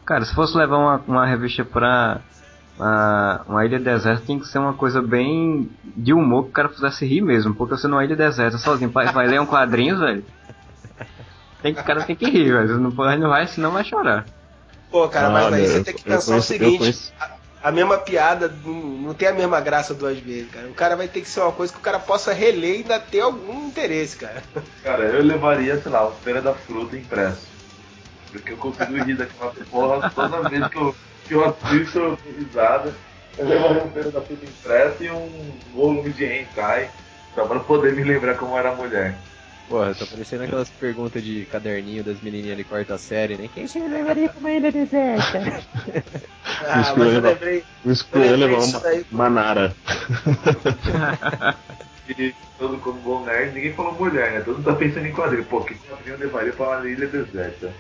[0.06, 2.22] Cara, se fosse levar uma, uma revista pra
[2.78, 6.70] uma, uma ilha deserta, tem que ser uma coisa bem de humor que o cara
[6.70, 7.54] fizesse rir mesmo.
[7.54, 10.26] Porque você numa ilha deserta sozinho, vai, vai ler um quadrinho, velho.
[11.62, 12.78] Tem que, o cara tem que rir, velho.
[12.78, 14.26] Não, não vai, senão vai chorar.
[14.92, 17.32] Pô, cara, mas aí você tem que pensar conheço, o seguinte: a,
[17.64, 20.68] a, mesma piada não, não, tem a mesma graça duas vezes, cara.
[20.68, 23.00] O cara vai ter que ser uma coisa que o cara possa reler e ainda
[23.00, 24.44] ter algum interesse, cara.
[24.84, 27.48] Cara, eu levaria, sei lá, o Feira da Fruta impresso.
[28.32, 30.96] Porque eu consigo rir daquela porra toda vez que eu,
[31.28, 32.94] que eu assisto, eu dou risada.
[33.38, 36.90] Eu levaria um Feira da Fruta impresso e um volume de hentai,
[37.34, 39.18] só pra poder me lembrar como era a mulher.
[39.68, 43.50] Porra, tá parecendo aquelas perguntas de caderninho das menininhas de quarta série, né?
[43.54, 45.40] Quem se levaria pra uma ilha deserta?
[46.68, 47.64] ah, mas eu lembrei.
[47.84, 49.76] O Screw levou uma Manara.
[52.18, 54.42] e todo como bom nerd, ninguém falou mulher, né?
[54.42, 55.46] Todo mundo tá pensando em quadrinho.
[55.46, 57.74] Pô, que quadrinho levaria pra uma ilha deserta?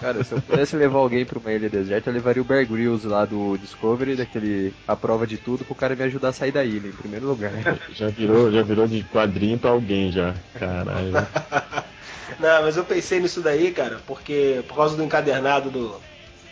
[0.00, 3.06] Cara, se eu pudesse levar alguém pra uma ilha deserta, eu levaria o Bear Grylls
[3.06, 6.64] lá do Discovery, daquele A Prova de Tudo, pro cara me ajudar a sair da
[6.64, 7.52] ilha, em primeiro lugar.
[7.94, 10.34] Já virou, já virou de quadrinho pra alguém já.
[10.58, 11.12] Caralho.
[12.40, 15.94] Não, mas eu pensei nisso daí, cara, porque por causa do encadernado do,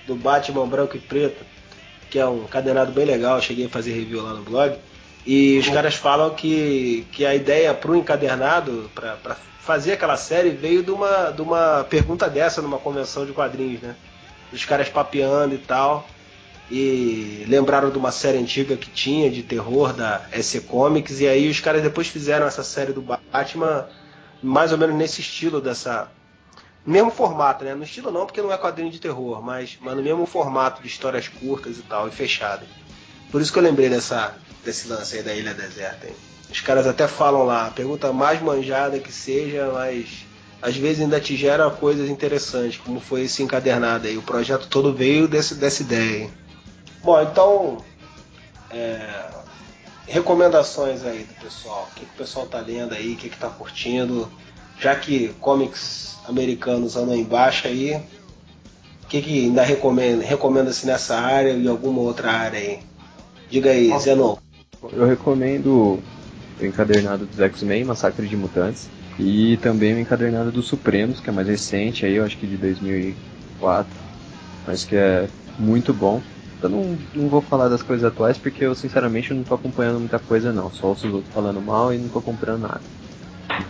[0.07, 1.45] do Batman branco e preto,
[2.09, 4.77] que é um encadernado bem legal, cheguei a fazer review lá no blog.
[5.27, 10.51] E os caras falam que, que a ideia pro encadernado, pra, pra fazer aquela série
[10.51, 13.95] veio de uma, de uma pergunta dessa numa convenção de quadrinhos, né?
[14.53, 16.09] Os caras papeando e tal.
[16.71, 21.21] E lembraram de uma série antiga que tinha de terror da SC Comics.
[21.21, 23.87] E aí os caras depois fizeram essa série do Batman
[24.43, 26.09] mais ou menos nesse estilo dessa.
[26.87, 27.75] Mesmo formato, né?
[27.75, 30.89] No estilo não, porque não é quadrinho de terror, mas, mas no mesmo formato de
[30.89, 32.65] histórias curtas e tal, e fechado.
[33.31, 34.35] Por isso que eu lembrei dessa,
[34.65, 36.07] desse lance aí da Ilha Deserta.
[36.07, 36.15] Hein?
[36.51, 40.27] Os caras até falam lá, a pergunta mais manjada que seja, mas
[40.61, 44.17] às vezes ainda te gera coisas interessantes, como foi esse encadernado aí.
[44.17, 46.31] O projeto todo veio desse, dessa ideia.
[47.03, 47.79] Bom, então.
[48.71, 49.29] É,
[50.07, 51.89] recomendações aí do pessoal.
[51.91, 54.31] O que, que o pessoal tá lendo aí, o que, que tá curtindo.
[54.79, 57.95] Já que comics americanos andam em baixa aí,
[59.05, 62.81] o que, que ainda recomenda, recomenda-se nessa área e alguma outra área aí?
[63.51, 64.37] Diga aí, Zenon.
[64.83, 66.01] Eu recomendo
[66.61, 71.33] o encadernado dos X-Men, Massacre de Mutantes, e também o encadernado dos Supremos, que é
[71.33, 73.93] mais recente, aí eu acho que de 2004,
[74.67, 75.29] mas que é
[75.59, 76.23] muito bom.
[76.63, 80.19] Eu não, não vou falar das coisas atuais porque eu sinceramente não estou acompanhando muita
[80.19, 82.83] coisa não, só os outros falando mal e não estou comprando nada.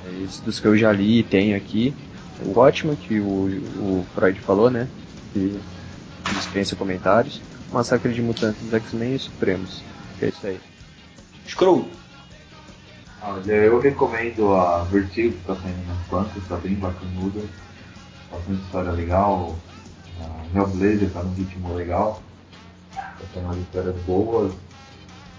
[0.04, 1.94] Mas dos que eu já li e tenho aqui,
[2.44, 3.24] o ótimo que o,
[3.78, 4.88] o Freud falou, né?
[5.32, 5.58] Que
[6.34, 7.40] dispensa comentários.
[7.72, 9.82] Massacre de Mutantes X-Men e Supremos.
[10.20, 10.69] É isso aí.
[11.50, 11.84] Screw.
[13.22, 17.40] Olha, eu recomendo a Vertigo, que está saindo nas bancas, está bem bacanuda,
[18.30, 19.56] bastante história legal.
[20.20, 22.22] A Hellblazer está num ritmo legal,
[22.92, 24.52] está saindo histórias boas,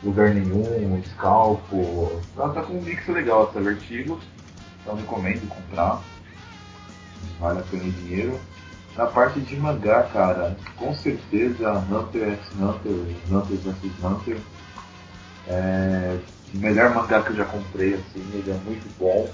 [0.03, 2.21] lugar nenhum, escalpo.
[2.35, 4.19] Ela tá com um mix legal essa Vertigo,
[4.81, 6.01] então recomendo comprar.
[7.39, 8.39] Vale a pena o dinheiro.
[8.97, 14.37] Na parte de mangá, cara, com certeza Hunter x Hunter, Hunter vs Hunter.
[15.47, 16.17] É,
[16.53, 19.29] o melhor mangá que eu já comprei, assim, ele é muito bom.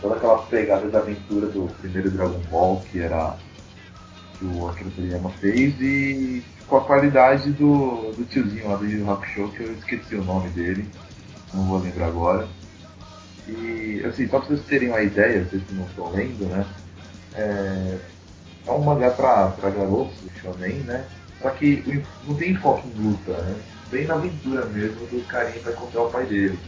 [0.00, 3.36] toda aquela pegada da aventura do primeiro Dragon Ball, que era
[4.38, 9.10] que o Akira Toriyama fez, e com a qualidade do, do tiozinho lá do Yu
[9.10, 10.86] Hakusho, que eu esqueci o nome dele,
[11.52, 12.46] não vou lembrar agora.
[13.48, 16.66] E, assim, só pra vocês terem uma ideia, vocês que não estão lendo, né?
[17.34, 17.98] É,
[18.66, 21.06] é um mangá pra, pra garotos, shonen, né?
[21.40, 23.56] Só que não tem foco em luta, né?
[23.90, 26.58] Bem na aventura mesmo do carinha para encontrar o pai dele.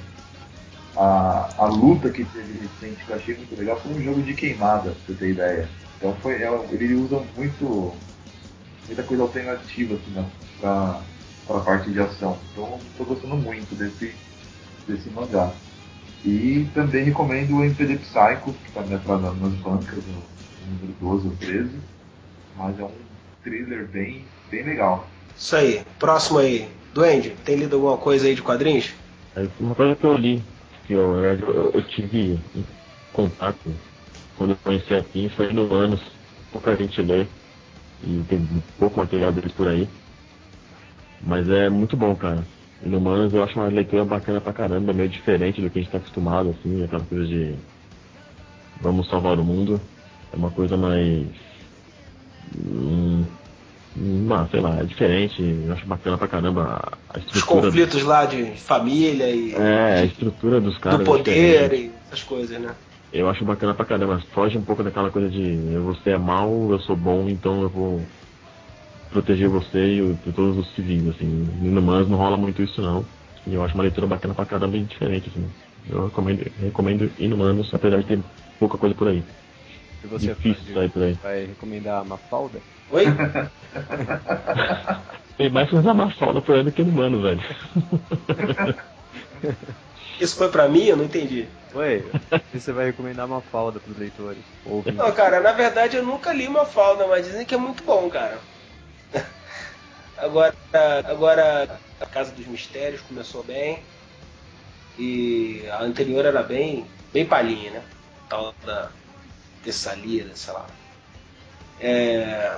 [0.96, 4.34] A, a luta que teve recente que eu achei muito legal foi um jogo de
[4.34, 5.68] queimada, pra você ter ideia.
[5.96, 7.92] Então foi, é, ele usa muito
[8.90, 10.26] muita coisa alternativa assim, né,
[10.58, 11.00] pra,
[11.46, 12.38] pra parte de ação.
[12.52, 14.12] Então estou gostando muito desse,
[14.86, 15.52] desse mangá.
[16.24, 20.22] E também recomendo o MPD Psycho, que está me atrasando nas bancas, no
[20.66, 21.80] número 12 ou 13.
[22.56, 22.92] Mas é um
[23.42, 25.08] thriller bem, bem legal.
[25.34, 25.82] Isso aí.
[25.98, 26.79] Próximo aí.
[26.92, 28.92] Duende, tem lido alguma coisa aí de quadrinhos?
[29.36, 30.42] É, uma coisa que eu li,
[30.86, 32.38] que eu, eu, eu tive
[33.12, 33.72] contato
[34.36, 36.00] quando eu conheci aqui, foi no anos,
[36.52, 37.26] pouca gente lê,
[38.02, 38.40] e tem
[38.78, 39.86] pouco material deles por aí.
[41.22, 42.44] Mas é muito bom, cara.
[42.84, 45.98] Inumanos eu acho uma leitura bacana pra caramba, meio diferente do que a gente tá
[45.98, 47.54] acostumado, assim, aquela coisa de
[48.80, 49.80] vamos salvar o mundo.
[50.32, 51.26] É uma coisa mais.
[52.56, 53.26] Hum,
[54.32, 57.62] ah, sei lá, é diferente, eu acho bacana pra caramba a Os estrutura.
[57.62, 60.98] conflitos lá de família e É, a estrutura dos caras.
[60.98, 61.96] do é poder diferente.
[61.96, 62.74] e essas coisas, né?
[63.12, 64.20] Eu acho bacana pra caramba.
[64.32, 68.06] Foge um pouco daquela coisa de você é mal, eu sou bom, então eu vou
[69.10, 71.26] proteger você e, o- e todos os civis, assim.
[71.26, 73.04] No Inumanos não rola muito isso não.
[73.46, 75.50] E eu acho uma leitura bacana pra caramba e diferente, assim.
[75.88, 78.22] Eu recomendo, recomendo Inumanos, apesar de ter
[78.58, 79.24] pouca coisa por aí.
[80.02, 81.12] E você, Difícil por aí.
[81.14, 82.60] vai recomendar a Mafalda?
[82.90, 83.04] Oi?
[85.36, 87.40] Tem mais coisa mais falta por aí do que Inumanos, velho.
[90.20, 90.84] Isso foi pra mim?
[90.84, 91.46] Eu não entendi.
[91.74, 92.04] Oi,
[92.52, 94.38] e você vai recomendar a Mafalda pros leitores?
[94.66, 94.98] Ouvintes?
[94.98, 98.08] Não, cara, na verdade eu nunca li uma falda, mas dizem que é muito bom,
[98.10, 98.38] cara.
[100.18, 100.54] Agora,
[101.06, 103.78] agora a Casa dos Mistérios começou bem.
[104.98, 107.82] E a anterior era bem, bem palhinha, né?
[108.28, 108.90] Tal da
[109.64, 110.66] Tessalia, sei lá.
[111.80, 112.56] É...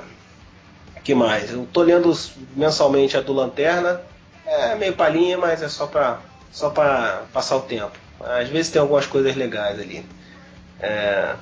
[1.03, 1.53] que mais?
[1.53, 2.13] Eu tô lendo
[2.57, 4.01] mensalmente a do Lanterna.
[4.45, 6.19] É meio palhinha, mas é só pra,
[6.51, 7.93] só pra passar o tempo.
[8.21, 10.05] Às vezes tem algumas coisas legais ali.
[10.81, 11.35] É,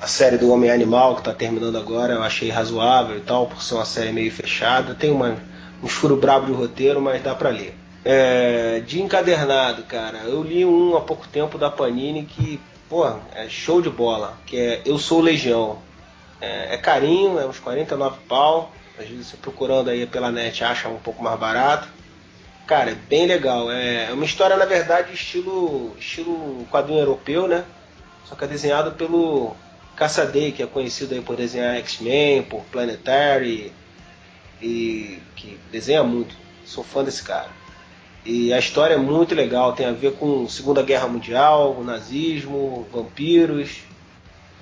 [0.00, 3.62] a série do Homem Animal, que está terminando agora, eu achei razoável e tal, por
[3.62, 4.94] ser uma série meio fechada.
[4.94, 5.36] Tem uma,
[5.82, 7.76] um furo brabo de roteiro, mas dá pra ler.
[8.02, 12.58] É, de encadernado, cara, eu li um há pouco tempo da Panini que,
[12.90, 15.78] pô, é show de bola, que é Eu Sou Legião.
[16.40, 18.72] É, é carinho, é uns 49 pau.
[18.98, 21.88] Às vezes você procurando aí pela net acha um pouco mais barato.
[22.66, 23.70] Cara, é bem legal.
[23.70, 27.64] É uma história, na verdade, estilo, estilo quadrinho europeu, né?
[28.24, 29.54] Só que é desenhado pelo
[29.96, 33.72] Cassaday, que é conhecido aí por desenhar X-Men, por Planetary,
[34.60, 36.34] e que desenha muito.
[36.64, 37.59] Sou fã desse cara.
[38.24, 42.86] E a história é muito legal, tem a ver com Segunda Guerra Mundial, o nazismo,
[42.92, 43.78] vampiros,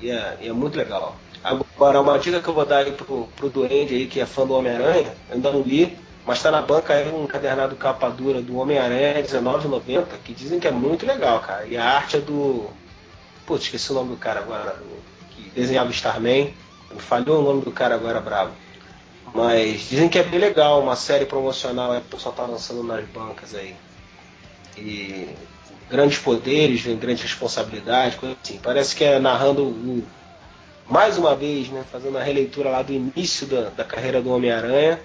[0.01, 1.17] e é, e é muito legal.
[1.43, 4.47] Agora, uma dica que eu vou dar aí pro, pro Duende aí, que é fã
[4.47, 5.97] do Homem-Aranha, ainda não li,
[6.27, 10.69] mas tá na banca aí um cadernado capa dura do Homem-Aranha R$19,90, que dizem que
[10.69, 11.67] é muito legal, cara.
[11.67, 12.67] E a arte é do.
[13.47, 15.03] Putz, esqueci o nome do cara agora, do-
[15.35, 16.53] que desenhava Starman.
[16.99, 18.53] Falhou o nome do cara agora, bravo.
[19.35, 23.05] Mas dizem que é bem legal, uma série promocional que o pessoal tá lançando nas
[23.07, 23.75] bancas aí.
[24.77, 25.29] E
[25.91, 28.59] grandes poderes, vem grande responsabilidade, coisa assim.
[28.63, 30.05] Parece que é narrando
[30.89, 35.01] mais uma vez, né, fazendo a releitura lá do início da, da carreira do Homem-Aranha.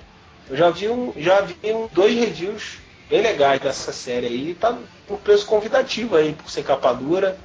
[0.49, 2.78] Eu já vi, um, já vi um, dois reviews
[3.09, 7.38] bem legais dessa série aí, tá com preço convidativo aí por ser capa dura.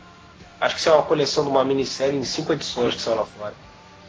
[0.61, 3.26] Acho que isso é uma coleção de uma minissérie em cinco edições que saiu lá
[3.26, 3.55] fora.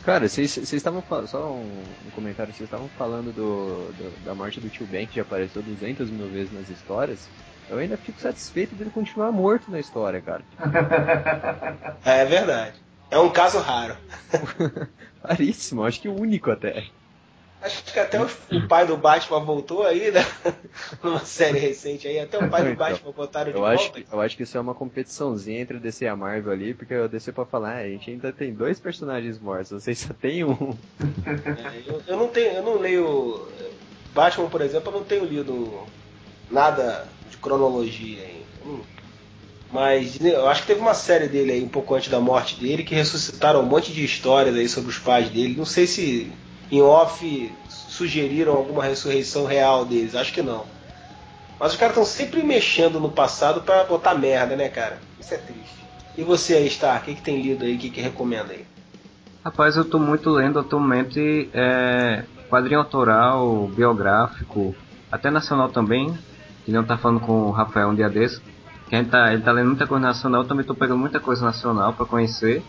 [0.10, 4.60] Cara, vocês estavam falando, só um, um comentário, vocês estavam falando do, do- da morte
[4.60, 7.30] do tio Ben, que já apareceu 200 mil vezes nas histórias.
[7.70, 10.44] Eu ainda fico satisfeito dele continuar morto na história, cara.
[12.04, 12.74] É verdade.
[13.12, 13.96] É um caso raro.
[15.24, 16.86] Raríssimo, acho que o único até.
[17.62, 20.26] Acho que até o pai do Batman voltou aí, né?
[21.04, 22.18] Numa série recente aí.
[22.20, 23.76] Até o pai do Então, Batman botaram de Eu volta.
[23.76, 26.54] acho, que, eu acho que isso é uma competiçãozinha entre a DC e a Marvel
[26.54, 30.00] ali, porque a DC pode falar, ah, a gente ainda tem dois personagens mortos, vocês
[30.00, 30.74] só tem um.
[31.36, 33.46] É, eu, eu não tenho, eu não leio
[34.14, 35.84] Batman, por exemplo, eu não tenho lido
[36.50, 38.24] nada de cronologia
[38.66, 38.82] não-
[39.72, 42.84] Mas eu acho que teve uma série dele aí um pouco antes da morte dele
[42.84, 45.56] que ressuscitaram um monte de histórias aí sobre os pais dele.
[45.58, 46.32] Não sei se
[46.72, 50.66] em off sugeriram alguma ressurreição real deles, acho que não.
[51.60, 54.98] Mas os caras estão sempre mexendo no passado pra botar merda, né, cara?
[55.20, 55.80] Isso é triste.
[56.18, 57.76] E você aí, Star, o que, que tem lido aí?
[57.76, 58.66] O que, que recomenda aí?
[59.44, 64.76] Rapaz, eu tô muito lendo atualmente é, quadrinho autoral, biográfico,
[65.12, 66.18] até nacional também,
[66.66, 68.42] que não tá falando com o Rafael um dia desse,
[68.90, 71.20] que a gente tá, ele tá lendo muita coisa nacional, eu também tô pegando muita
[71.20, 72.64] coisa nacional pra conhecer.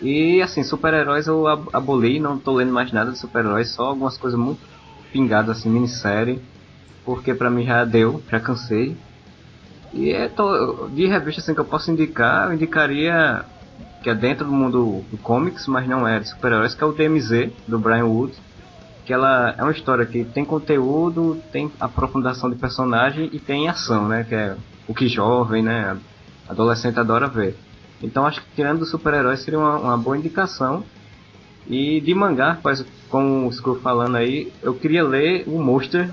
[0.00, 4.18] E assim, super-heróis eu ab- aboli, não tô lendo mais nada de super-heróis, só algumas
[4.18, 4.68] coisas muito
[5.12, 6.46] pingadas assim, minissérie,
[7.04, 9.02] porque pra mim já deu, já cansei.
[9.92, 10.28] E é
[10.92, 13.46] de revista assim que eu posso indicar, eu indicaria
[14.02, 16.92] que é dentro do mundo do comics, mas não é de super-heróis, que é o
[16.92, 18.36] DMZ, do Brian Wood.
[19.04, 24.08] Que ela é uma história que tem conteúdo, tem aprofundação de personagem e tem ação,
[24.08, 24.24] né?
[24.24, 26.00] Que é o que jovem, né?
[26.48, 27.60] Adolescente adora ver.
[28.02, 30.84] Então acho que tirando dos super-heróis seria uma, uma boa indicação.
[31.66, 32.58] E de mangá,
[33.08, 36.10] como o Screw falando aí, eu queria ler o Monster,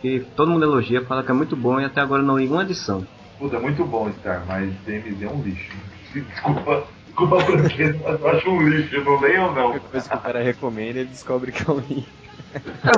[0.00, 2.62] que todo mundo elogia, fala que é muito bom e até agora não li uma
[2.62, 3.06] edição.
[3.38, 5.72] Puta, é muito bom, Star, mas DMZ é um lixo.
[6.12, 8.96] Desculpa, desculpa a franqueza, mas eu acho um lixo.
[8.96, 9.72] Eu não leio ou não?
[9.72, 12.08] Depois que o cara recomenda, ele descobre que é um lixo.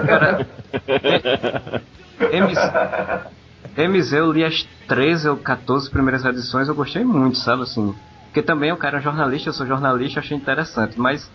[0.06, 0.48] Cara,
[2.18, 3.32] MZ,
[3.76, 7.94] MZ eu li as 13 ou 14 primeiras edições, eu gostei muito, sabe assim.
[8.24, 11.30] Porque também o cara é jornalista, eu sou jornalista, achei interessante, mas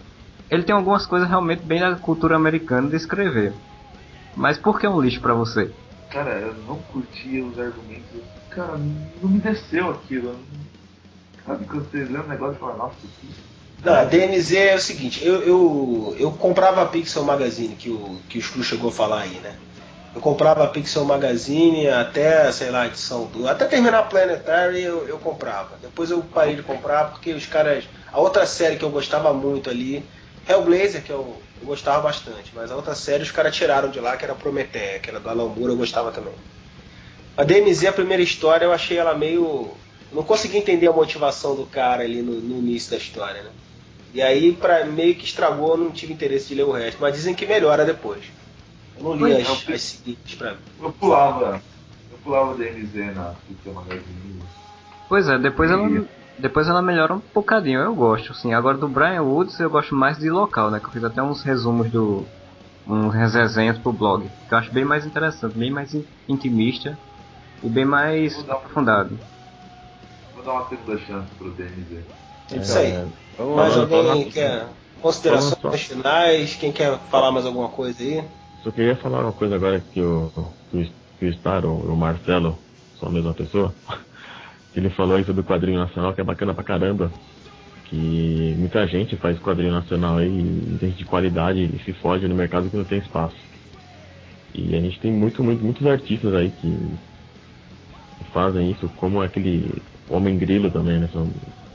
[0.50, 3.54] ele tem algumas coisas realmente bem da cultura americana de escrever.
[4.36, 5.72] Mas por que é um lixo para você?
[6.10, 8.22] Cara, eu não curtia os argumentos.
[8.50, 8.78] Cara,
[9.22, 10.36] não me desceu aquilo.
[11.46, 13.28] Sabe quando você lê um negócio e fala, nossa, que.
[13.84, 18.18] Não, a DMZ é o seguinte, eu, eu, eu comprava a Pixel Magazine, que o,
[18.28, 19.56] que o Screw chegou a falar aí, né?
[20.18, 23.48] Eu comprava a Pixel Magazine até, sei lá, edição do.
[23.48, 25.78] Até terminar a Planetary eu, eu comprava.
[25.80, 27.84] Depois eu parei de comprar porque os caras.
[28.12, 30.04] A outra série que eu gostava muito ali,
[30.50, 34.18] Hellblazer, que eu, eu gostava bastante, mas a outra série os caras tiraram de lá,
[34.18, 36.34] que era Prometheia, que era do Alan Moore, eu gostava também.
[37.38, 39.70] A DMZ, a primeira história, eu achei ela meio.
[40.12, 43.52] Não consegui entender a motivação do cara ali no, no início da história, né?
[44.16, 46.98] E aí, pra, meio que estragou, eu não tive interesse de ler o resto.
[47.00, 48.24] Mas dizem que melhora depois.
[48.98, 50.58] Eu não li as, as seguintes pra mim.
[50.82, 51.62] Eu pulava.
[52.12, 54.42] Eu pulava DMZ na Pixel Magazine.
[55.08, 56.06] Pois é, depois ela,
[56.38, 58.54] depois ela melhora um bocadinho, eu gosto, assim.
[58.54, 60.80] Agora do Brian Woods eu gosto mais de local, né?
[60.80, 62.26] Que eu fiz até uns resumos do.
[62.86, 64.30] uns resenhas pro blog.
[64.48, 65.96] Que eu acho bem mais interessante, bem mais
[66.28, 66.98] intimista
[67.64, 69.18] e bem mais Vou aprofundado.
[70.36, 72.04] Vou dar uma segunda chance pro DMZ.
[72.52, 73.08] É isso aí.
[73.38, 73.82] Vamos Mais lá.
[73.84, 74.68] alguém quer
[75.02, 76.56] considerações finais?
[76.56, 78.24] Quem quer falar mais alguma coisa aí?
[78.68, 80.30] Só queria falar uma coisa agora que o,
[80.68, 82.62] que o, o Star, o, o Marcelo,
[83.00, 83.74] são a mesma pessoa,
[84.74, 87.14] que ele falou isso do quadrinho nacional, que é bacana pra caramba.
[87.86, 92.70] Que muita gente faz quadrinho nacional aí, gente de qualidade, e se foge no mercado
[92.70, 93.38] que não tem espaço.
[94.54, 97.00] E a gente tem muito, muito, muitos artistas aí que,
[98.18, 101.08] que fazem isso, como aquele Homem Grilo também, né?
[101.10, 101.34] São-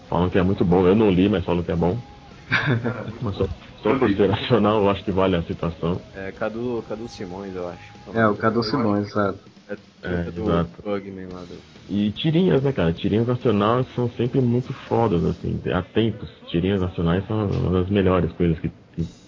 [0.08, 0.86] falam que é muito bom.
[0.86, 2.02] Eu não li, mas falam que é bom.
[3.22, 3.48] Mas só,
[3.82, 6.00] só por ser nacional, eu acho que vale a citação.
[6.14, 7.92] É, Cadu, Cadu Simões, eu acho.
[8.14, 9.38] É, o Cadu Simões, sabe?
[9.68, 10.70] É, É, do exato.
[10.82, 11.58] Bugman lá do.
[11.88, 12.92] E tirinhas, né, cara?
[12.92, 15.60] Tirinhas nacionais são sempre muito fodas, assim.
[15.72, 16.28] Há tempos.
[16.48, 18.70] Tirinhas nacionais são uma das melhores coisas que,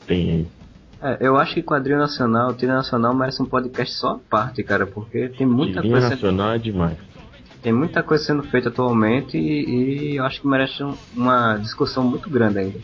[0.07, 0.47] tem aí.
[1.03, 4.87] É, eu acho que quadrinho nacional, tira nacional merece um podcast só à parte, cara,
[4.87, 6.99] porque tem muita Tirinha coisa sendo, nacional é demais.
[7.63, 12.03] tem muita coisa sendo feita atualmente e, e eu acho que merece um- uma discussão
[12.05, 12.79] muito grande ainda.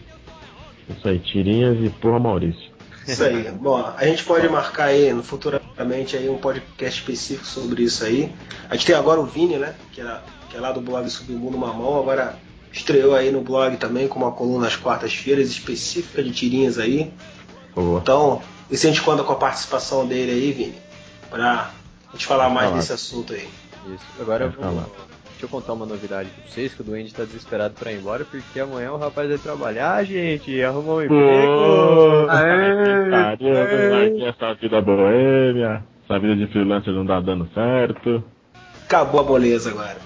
[0.89, 2.71] Isso aí, tirinhas e porra Maurício.
[3.07, 3.51] Isso aí.
[3.51, 8.33] Bom, a gente pode marcar aí no futuramente aí um podcast específico sobre isso aí.
[8.69, 9.75] A gente tem agora o Vini, né?
[9.93, 12.37] Que é, que é lá do blog Submundo Mamão, agora
[12.73, 17.13] estreou aí no blog também com uma coluna às quartas-feiras específica de tirinhas aí.
[17.75, 18.01] Boa.
[18.01, 20.75] Então, e se a gente conta com a participação dele aí, Vini,
[21.29, 21.71] pra
[22.13, 23.49] gente falar mais desse assunto aí.
[23.87, 24.05] Isso.
[24.21, 25.11] Agora eu vou.
[25.41, 28.27] Deixa eu contar uma novidade pra vocês, que o Duende tá desesperado pra ir embora,
[28.27, 32.27] porque amanhã o rapaz vai trabalhar, gente, arrumou um emprego.
[32.29, 33.11] Aê!
[33.11, 35.83] Caramba, essa vida boêmia.
[36.05, 38.23] Essa vida de freelancer não tá dando certo.
[38.85, 39.97] Acabou a moleza agora.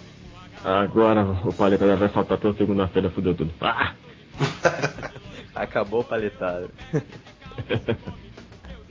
[0.65, 3.53] Agora o paleta já vai faltar toda segunda-feira, fudeu tudo.
[3.61, 3.93] Ah!
[5.53, 6.71] Acabou o paletado.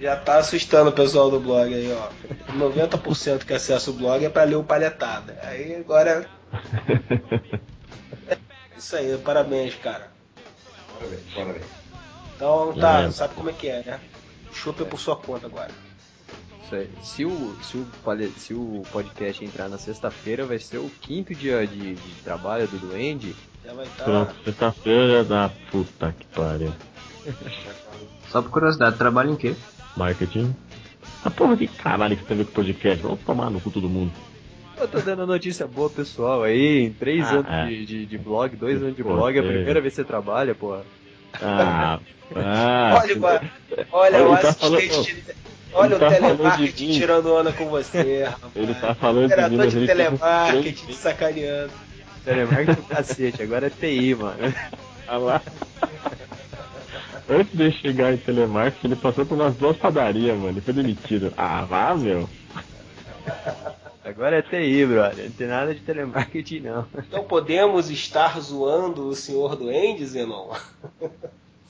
[0.03, 2.09] Já tá assustando o pessoal do blog aí, ó.
[2.53, 5.37] 90% que acessa o blog é pra ler o palhetada.
[5.43, 6.27] Aí agora.
[8.77, 10.11] Isso aí, parabéns, cara.
[10.97, 11.65] Parabéns, parabéns.
[12.35, 13.11] Então tá, É.
[13.11, 13.99] sabe como é que é, né?
[14.51, 15.71] Chupa por sua conta agora.
[16.65, 16.89] Isso aí.
[17.01, 17.87] Se o, se o,
[18.37, 22.77] se o podcast entrar na sexta-feira, vai ser o quinto dia de, de trabalho do
[22.77, 23.35] Duende.
[23.65, 24.03] Já vai estar.
[24.03, 26.73] Pronto, sexta-feira da puta que pariu.
[28.29, 29.55] Só por curiosidade, trabalha em quê?
[29.95, 30.55] Marketing.
[31.25, 33.01] A porra de caralho que tem a ver com podcast.
[33.03, 34.11] Vamos tomar no cu todo mundo.
[34.77, 37.65] Eu tô dando notícia boa, pessoal, aí, em três Ah, anos é.
[37.67, 39.47] de, de, de blog, dois anos de blog, é a é.
[39.47, 40.81] primeira vez que você trabalha, porra.
[41.41, 41.99] Ah,
[42.35, 43.41] ah, Olha,
[43.91, 45.23] olha Ele o tá assistente falando- de.
[45.75, 48.51] Olha o tá telemarketing tirando onda com você, rapaz.
[48.55, 51.71] Ele tá falando de mim, de telemarketing te sacaneando.
[52.25, 54.37] Telemarketing do cacete, agora é TI, mano.
[55.07, 55.41] Ah lá.
[57.29, 60.49] Antes de chegar em telemarketing, ele passou por umas duas padarias, mano.
[60.49, 61.33] Ele foi demitido.
[61.37, 62.27] Ah, vá, meu.
[64.03, 65.25] Agora é TI, brother.
[65.25, 66.85] Não tem nada de telemarketing, não.
[66.97, 70.53] Então podemos estar zoando o senhor do Andy, Zenon?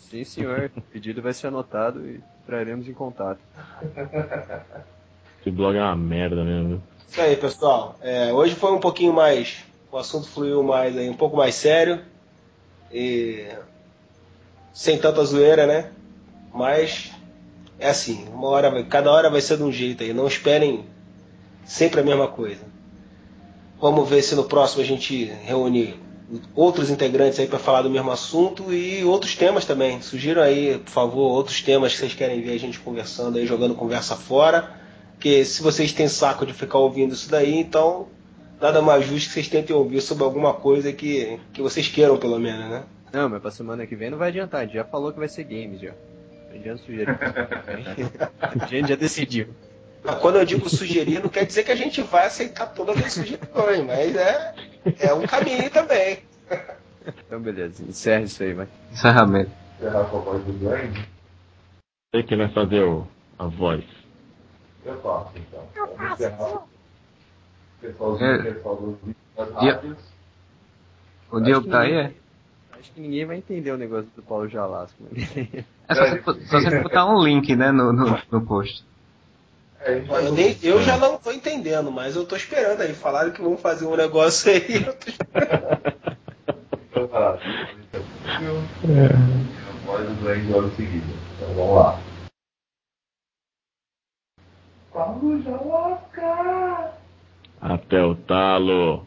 [0.10, 0.72] Sim, senhor.
[0.76, 3.40] O pedido vai ser anotado e entraremos em contato.
[5.40, 6.82] Esse blog é uma merda mesmo.
[7.08, 7.96] Isso aí, pessoal.
[8.02, 9.64] É, hoje foi um pouquinho mais.
[9.92, 12.00] O assunto fluiu mais aí, um pouco mais sério.
[12.92, 13.48] E.
[14.74, 15.92] Sem tanta zoeira, né?
[16.54, 17.12] Mas.
[17.80, 20.14] É assim, uma hora, cada hora vai ser de um jeito aí.
[20.14, 20.86] Não esperem
[21.66, 22.62] sempre a mesma coisa.
[23.80, 26.00] Vamos ver se no próximo a gente reúne
[26.56, 30.02] outros integrantes aí para falar do mesmo assunto e outros temas também.
[30.02, 33.76] Sugiram aí, por favor, outros temas que vocês querem ver a gente conversando aí, jogando
[33.76, 34.72] conversa fora.
[35.14, 38.08] Porque se vocês têm saco de ficar ouvindo isso daí, então
[38.60, 42.40] nada mais justo que vocês tentem ouvir sobre alguma coisa que, que vocês queiram, pelo
[42.40, 42.84] menos, né?
[43.14, 44.62] Não, mas pra semana que vem não vai adiantar.
[44.62, 45.94] A gente já falou que vai ser games já.
[46.50, 47.18] Não adianta sugerir.
[48.42, 49.54] a gente já decidiu.
[50.22, 53.86] Quando eu digo sugerir, não quer dizer que a gente vai aceitar todas as sugestões,
[53.86, 54.56] mas é,
[55.00, 56.20] é um caminho também.
[57.06, 57.84] Então, beleza.
[57.84, 58.68] Encerra isso aí, vai.
[58.92, 59.52] Encerramento.
[59.80, 60.92] Encerrar com a voz do Glenn?
[62.14, 63.08] Sei que vai fazer o,
[63.40, 63.84] a voz.
[64.86, 65.68] Eu faço, então.
[65.76, 66.64] Vamos encerrar.
[67.80, 68.44] Pessoalzinho, É.
[68.54, 68.98] pessoal dos
[69.38, 69.98] das E- rádios.
[71.32, 72.14] O Diogo tá aí, é?
[72.84, 75.02] Acho que ninguém vai entender o negócio do Paulo Jalasco.
[75.04, 75.64] Né?
[75.88, 78.84] É só você, só você botar um link, né, no, no, no post.
[79.82, 82.94] É, Eu, nem- eu já não tô entendendo, mas eu tô esperando aí.
[82.94, 84.84] Falaram que vão fazer um negócio aí.
[84.86, 85.84] Eu tô esperando.
[89.06, 91.06] A voz do Glenn logo em seguida.
[91.38, 92.00] Então vamos lá.
[94.94, 96.94] Paulo Jalasca!
[97.62, 99.06] Até o talo.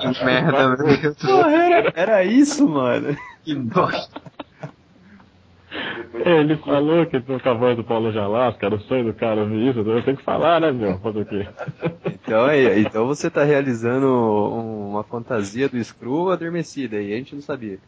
[0.00, 1.16] Que merda, meu Deus.
[1.16, 3.16] Porra, era, era isso, mano.
[3.44, 4.20] Que bosta.
[5.96, 9.40] Depois Ele falou que com a voz do Paulo Jalasca, era o sonho do cara
[9.40, 10.98] ouvir isso, eu tenho que falar, né, meu?
[10.98, 11.46] Fazer o quê?
[12.06, 17.34] Então, é, então você tá realizando um- uma fantasia do Screw adormecida e a gente
[17.34, 17.78] não sabia.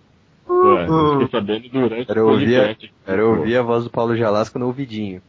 [0.49, 4.59] Ué, eu fiquei sabendo durante Era o ouvir, era ouvir a voz do Paulo Jalasco
[4.59, 5.23] no ouvidinho.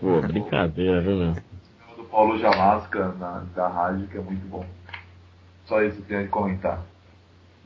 [0.00, 1.30] Pô, brincadeira, viu, meu?
[1.30, 4.64] o do Paulo Jalasca na, da rádio, que é muito bom.
[5.68, 6.82] Só isso que eu comentar.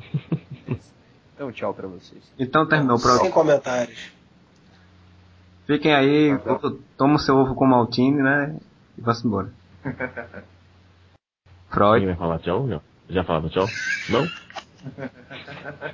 [1.34, 2.22] Então, tchau pra vocês.
[2.38, 3.34] Então terminou o Sem programa.
[3.34, 4.12] comentários.
[5.66, 6.30] Fiquem aí,
[6.96, 8.60] toma o seu ovo com maltine, né?
[8.96, 9.50] E vá-se embora.
[9.82, 9.92] Quem
[11.68, 12.06] Freud.
[12.06, 12.68] vai falar tchau?
[12.68, 13.66] Já, já falaram tchau?
[14.10, 14.24] Não?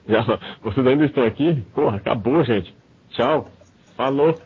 [0.06, 0.22] Já,
[0.60, 1.62] vocês ainda estão aqui?
[1.74, 2.74] Porra, acabou, gente.
[3.10, 3.50] Tchau.
[3.96, 4.38] Falou.